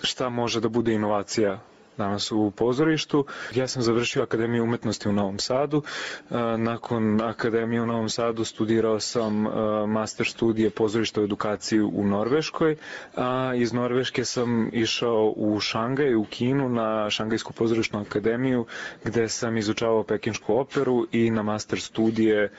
šta 0.03 0.29
može 0.29 0.61
da 0.61 0.69
bude 0.69 0.93
inovacija 0.95 1.61
danas 1.99 2.33
u 2.33 2.51
pozorištu. 2.51 3.25
Ja 3.55 3.69
sam 3.69 3.83
završio 3.83 4.23
Akademiju 4.23 4.65
umetnosti 4.65 5.09
u 5.09 5.13
Novom 5.13 5.39
Sadu. 5.39 5.83
E, 6.31 6.35
nakon 6.59 7.21
Akademije 7.21 7.83
u 7.83 7.87
Novom 7.87 8.09
Sadu 8.09 8.45
studirao 8.45 9.01
sam 9.01 9.47
e, 9.47 9.51
master 9.87 10.27
studije 10.27 10.71
pozorišta 10.71 11.21
u 11.21 11.25
edukaciji 11.25 11.81
u 11.81 12.05
Norveškoj, 12.05 12.77
a 13.17 13.53
iz 13.57 13.73
Norveške 13.73 14.25
sam 14.25 14.71
išao 14.73 15.33
u 15.37 15.61
Šangaj, 15.61 16.15
u 16.15 16.25
Kinu, 16.25 16.69
na 16.69 17.11
Šangajsku 17.11 17.53
pozorišnu 17.53 18.01
akademiju, 18.01 18.67
gde 19.05 19.29
sam 19.29 19.57
izučavao 19.57 20.03
pekinšku 20.03 20.55
operu 20.55 21.07
i 21.13 21.31
na 21.31 21.43
master 21.43 21.81
studije 21.81 22.51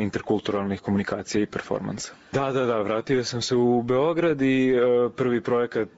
interkulturalnih 0.00 0.80
komunikacija 0.80 1.42
i 1.42 1.46
performansa. 1.46 2.12
Da, 2.32 2.52
da, 2.52 2.64
da, 2.66 2.82
vratio 2.82 3.24
sam 3.24 3.42
se 3.42 3.56
u 3.56 3.82
Beograd 3.82 4.42
i 4.42 4.74
prvi 5.16 5.40
projekat 5.40 5.88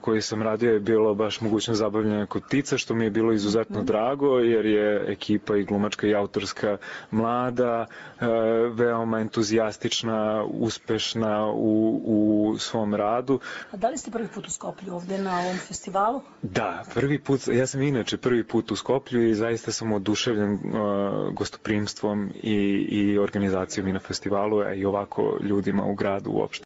koji 0.00 0.22
sam 0.22 0.42
radio 0.42 0.72
je 0.72 0.80
bilo 0.80 1.14
baš 1.14 1.40
mogućnost 1.40 1.78
zabavljanja 1.78 2.11
zabavljanja 2.12 2.26
kod 2.26 2.42
ptica, 2.42 2.78
što 2.78 2.94
mi 2.94 3.04
je 3.04 3.10
bilo 3.10 3.32
izuzetno 3.32 3.82
drago, 3.82 4.38
jer 4.38 4.66
je 4.66 5.04
ekipa 5.08 5.56
i 5.56 5.64
glumačka 5.64 6.06
i 6.06 6.14
autorska 6.14 6.78
mlada, 7.10 7.86
e, 8.20 8.26
veoma 8.72 9.20
entuzijastična, 9.20 10.44
uspešna 10.44 11.46
u, 11.46 12.02
u 12.04 12.58
svom 12.58 12.94
radu. 12.94 13.40
A 13.72 13.76
da 13.76 13.88
li 13.88 13.98
ste 13.98 14.10
prvi 14.10 14.28
put 14.28 14.46
u 14.46 14.50
Skoplju 14.50 14.94
ovde 14.94 15.18
na 15.18 15.38
ovom 15.40 15.56
festivalu? 15.56 16.20
Da, 16.42 16.82
prvi 16.94 17.18
put, 17.18 17.48
ja 17.48 17.66
sam 17.66 17.82
inače 17.82 18.16
prvi 18.16 18.44
put 18.44 18.70
u 18.70 18.76
Skoplju 18.76 19.28
i 19.28 19.34
zaista 19.34 19.72
sam 19.72 19.92
oduševljen 19.92 20.52
uh, 20.52 21.34
gostoprimstvom 21.34 22.30
i, 22.42 22.56
i 22.90 23.18
organizacijom 23.18 23.88
i 23.88 23.92
na 23.92 24.00
festivalu, 24.00 24.58
a 24.58 24.74
i 24.74 24.84
ovako 24.84 25.38
ljudima 25.42 25.84
u 25.84 25.94
gradu 25.94 26.30
uopšte. 26.30 26.64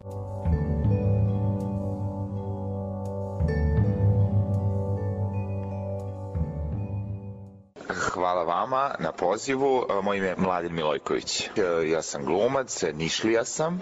Hvala 8.26 8.42
vama 8.42 8.94
na 8.98 9.12
pozivu. 9.12 9.84
Moje 10.02 10.18
ime 10.18 10.26
je 10.26 10.34
Mladen 10.38 10.74
Milojković. 10.74 11.50
Ja 11.86 12.02
sam 12.02 12.24
glumac, 12.24 12.82
Nišlija 12.94 13.44
sam. 13.44 13.80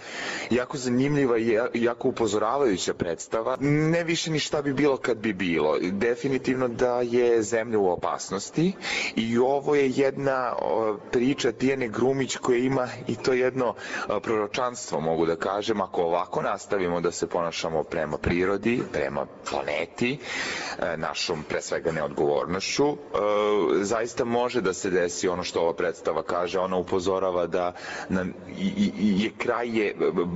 Jako 0.50 0.76
zanimljiva 0.76 1.38
i 1.38 1.58
jako 1.74 2.08
upozoravajuća 2.08 2.94
predstava. 2.94 3.56
Ne 3.60 4.04
više 4.04 4.30
ni 4.30 4.38
šta 4.38 4.62
bi 4.62 4.72
bilo 4.72 4.96
kad 4.96 5.16
bi 5.16 5.32
bilo. 5.32 5.78
Definitivno 5.80 6.68
da 6.68 7.00
je 7.00 7.42
zemlja 7.42 7.78
u 7.78 7.88
opasnosti 7.88 8.72
i 9.16 9.38
ovo 9.38 9.74
je 9.74 9.90
jedna 9.90 10.52
priča 11.12 11.52
Tijene 11.52 11.88
Grumić 11.88 12.36
koja 12.36 12.58
ima 12.58 12.88
i 13.06 13.16
to 13.16 13.32
jedno 13.32 13.74
proročanstvo, 14.22 15.00
mogu 15.00 15.26
da 15.26 15.36
kažem. 15.36 15.80
Ako 15.80 16.02
ovako 16.02 16.42
nastavimo 16.42 17.00
da 17.00 17.10
se 17.12 17.26
ponašamo 17.26 17.82
prema 17.82 18.18
prirodi, 18.18 18.82
prema 18.92 19.26
planeti, 19.50 20.18
našom 20.96 21.42
pre 21.48 21.62
svega 21.62 21.92
neodgovornošću, 21.92 22.96
zaista 23.80 24.24
može 24.34 24.60
da 24.60 24.72
se 24.72 24.90
desi 24.90 25.28
ono 25.28 25.44
što 25.44 25.60
ova 25.60 25.74
predstava 25.74 26.22
kaže, 26.22 26.58
ona 26.58 26.76
upozorava 26.76 27.46
da 27.46 27.72
nam 28.08 28.32
je 28.98 29.30
kraj 29.38 29.68
je 29.78 29.94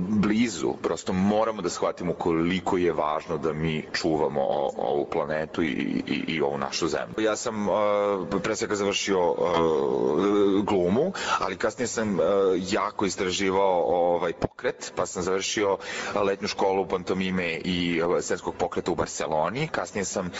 blizu, 0.09 0.73
prosto 0.83 1.13
moramo 1.13 1.61
da 1.61 1.69
shvatimo 1.69 2.13
koliko 2.13 2.77
je 2.77 2.93
važno 2.93 3.37
da 3.37 3.53
mi 3.53 3.85
čuvamo 3.93 4.41
ovu 4.77 5.05
planetu 5.11 5.63
i, 5.63 6.03
i, 6.07 6.23
i 6.27 6.41
ovu 6.41 6.57
našu 6.57 6.87
zemlju. 6.87 7.23
Ja 7.23 7.35
sam 7.35 7.69
uh, 7.69 7.75
pre 8.43 8.55
svega 8.55 8.75
završio 8.75 9.31
uh, 9.31 9.37
glumu, 10.65 11.11
ali 11.39 11.57
kasnije 11.57 11.87
sam 11.87 12.13
uh, 12.13 12.25
jako 12.71 13.05
istraživao 13.05 13.83
ovaj 13.83 14.33
pokret, 14.33 14.93
pa 14.95 15.05
sam 15.05 15.23
završio 15.23 15.77
letnju 16.15 16.47
školu 16.47 16.87
pantomime 16.87 17.53
i 17.63 18.01
svetskog 18.21 18.55
pokreta 18.55 18.91
u 18.91 18.95
Barceloni. 18.95 19.67
Kasnije 19.67 20.05
sam 20.05 20.31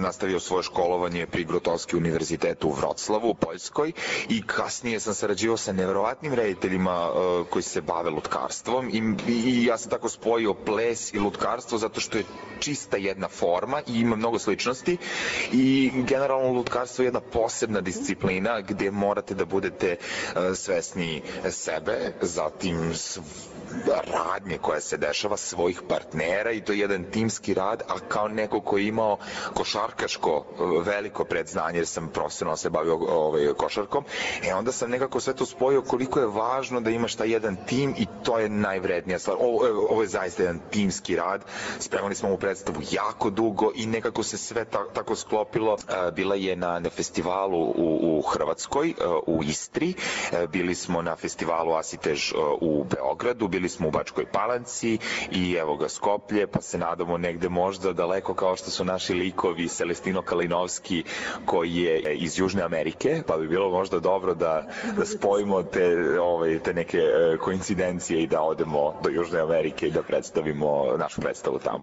nastavio 0.00 0.40
svoje 0.40 0.62
školovanje 0.62 1.26
pri 1.26 1.44
Grotowski 1.44 1.96
univerzitetu 1.96 2.68
u 2.68 2.72
Vroclavu, 2.88 3.28
u 3.30 3.34
Poljskoj 3.34 3.92
i 4.28 4.42
kasnije 4.42 5.00
sam 5.00 5.14
sarađivao 5.14 5.56
sa 5.56 5.72
nevjerovatnim 5.72 6.34
rediteljima 6.34 7.10
uh, 7.10 7.46
koji 7.48 7.62
se 7.62 7.80
bave 7.80 8.10
lutkarstvom 8.10 8.88
i, 8.88 9.32
i 9.32 9.64
ja 9.64 9.78
sam 9.78 9.90
tako 9.90 10.08
spojio 10.08 10.54
ples 10.54 11.14
i 11.14 11.18
lutkarstvo 11.18 11.78
zato 11.78 12.00
što 12.00 12.18
je 12.18 12.24
čista 12.60 12.96
jedna 12.96 13.28
forma 13.28 13.82
i 13.86 14.00
ima 14.00 14.16
mnogo 14.16 14.38
sličnosti 14.38 14.96
i 15.52 15.90
generalno 15.94 16.52
lutkarstvo 16.52 17.02
je 17.02 17.06
jedna 17.06 17.20
posebna 17.20 17.80
disciplina 17.80 18.60
gdje 18.60 18.90
morate 18.90 19.34
da 19.34 19.44
budete 19.44 19.96
uh, 19.96 20.42
svesni 20.56 21.22
sebe, 21.50 22.12
zatim 22.22 22.94
radnje 24.12 24.58
koja 24.58 24.80
se 24.80 24.96
dešava 24.96 25.36
svojih 25.36 25.82
partnera 25.88 26.50
i 26.52 26.60
to 26.60 26.72
je 26.72 26.78
jedan 26.78 27.04
timski 27.04 27.54
rad, 27.54 27.82
a 27.88 27.98
kao 28.08 28.28
neko 28.28 28.60
ko 28.60 28.78
je 28.78 28.86
imao 28.86 29.18
košarkaško 29.54 30.44
veliko 30.84 31.24
predznanje 31.24 31.78
jer 31.78 31.86
sam 31.86 32.08
profesionalno 32.08 32.56
se 32.56 32.67
bavio 32.70 32.96
ovaj, 32.96 33.52
košarkom, 33.56 34.04
e 34.42 34.54
onda 34.54 34.72
sam 34.72 34.90
nekako 34.90 35.20
sve 35.20 35.34
to 35.34 35.46
spojio 35.46 35.82
koliko 35.82 36.20
je 36.20 36.26
važno 36.26 36.80
da 36.80 36.90
imaš 36.90 37.14
taj 37.14 37.30
jedan 37.30 37.56
tim 37.66 37.94
i 37.98 38.06
to 38.24 38.38
je 38.38 38.48
najvrednija 38.48 39.18
stvar. 39.18 39.36
Ovo, 39.40 39.86
ovo 39.90 40.02
je 40.02 40.08
zaista 40.08 40.42
jedan 40.42 40.60
timski 40.70 41.16
rad, 41.16 41.44
spremali 41.78 42.14
smo 42.14 42.28
mu 42.28 42.36
predstavu 42.36 42.80
jako 42.90 43.30
dugo 43.30 43.70
i 43.74 43.86
nekako 43.86 44.22
se 44.22 44.38
sve 44.38 44.64
ta, 44.64 44.84
tako 44.94 45.16
sklopilo. 45.16 45.76
Bila 46.12 46.34
je 46.34 46.56
na, 46.56 46.78
na 46.78 46.90
festivalu 46.90 47.60
u, 47.60 48.18
u 48.18 48.22
Hrvatskoj, 48.22 48.94
u 49.26 49.42
Istri, 49.44 49.94
bili 50.52 50.74
smo 50.74 51.02
na 51.02 51.16
festivalu 51.16 51.72
Asitež 51.72 52.32
u 52.60 52.84
Beogradu, 52.84 53.48
bili 53.48 53.68
smo 53.68 53.88
u 53.88 53.90
Bačkoj 53.90 54.26
Palanci 54.32 54.98
i 55.30 55.52
evo 55.52 55.76
ga 55.76 55.88
Skoplje, 55.88 56.46
pa 56.46 56.60
se 56.60 56.78
nadamo 56.78 57.18
negde 57.18 57.48
možda 57.48 57.92
daleko 57.92 58.34
kao 58.34 58.56
što 58.56 58.70
su 58.70 58.84
naši 58.84 59.14
likovi 59.14 59.68
Celestino 59.68 60.22
Kalinovski 60.22 61.04
koji 61.46 61.74
je 61.74 62.16
iz 62.16 62.38
Južne 62.38 62.57
Amerike, 62.62 63.22
pa 63.26 63.36
bi 63.36 63.48
bilo 63.48 63.70
možda 63.70 64.00
dobro 64.00 64.34
da, 64.34 64.66
da 64.96 65.04
spojimo 65.04 65.62
te, 65.62 65.96
ovaj, 66.20 66.58
te 66.58 66.74
neke 66.74 67.02
koincidencije 67.40 68.22
i 68.22 68.26
da 68.26 68.42
odemo 68.42 68.94
do 69.02 69.10
Južne 69.10 69.40
Amerike 69.40 69.88
i 69.88 69.90
da 69.90 70.02
predstavimo 70.02 70.96
našu 70.98 71.20
predstavu 71.20 71.58
tamo. 71.58 71.82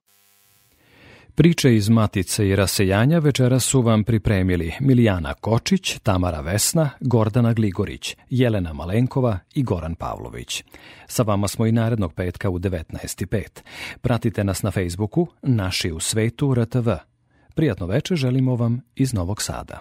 Priče 1.36 1.76
iz 1.76 1.90
Matice 1.90 2.48
i 2.48 2.56
rasejanja 2.56 3.20
večera 3.20 3.60
su 3.60 3.82
vam 3.82 4.04
pripremili 4.04 4.74
Milijana 4.80 5.34
Kočić, 5.34 6.00
Tamara 6.00 6.42
Vesna, 6.42 6.90
Gordana 7.00 7.54
Gligorić, 7.54 8.16
Jelena 8.30 8.74
Malenkova 8.74 9.40
i 9.56 9.64
Goran 9.64 9.96
Pavlović. 9.96 10.64
Sa 11.08 11.24
vama 11.24 11.48
smo 11.48 11.66
i 11.66 11.72
narednog 11.72 12.14
petka 12.14 12.50
u 12.50 12.60
19.5. 12.60 13.62
Pratite 14.02 14.44
nas 14.44 14.64
na 14.64 14.72
Facebooku 14.72 15.28
Naši 15.42 15.92
u 15.92 16.00
svetu 16.00 16.54
RTV. 16.54 16.90
Prijatno 17.56 17.86
veče 17.86 18.16
želimo 18.16 18.56
vam 18.56 18.82
iz 18.96 19.14
Novog 19.14 19.42
Sada. 19.42 19.80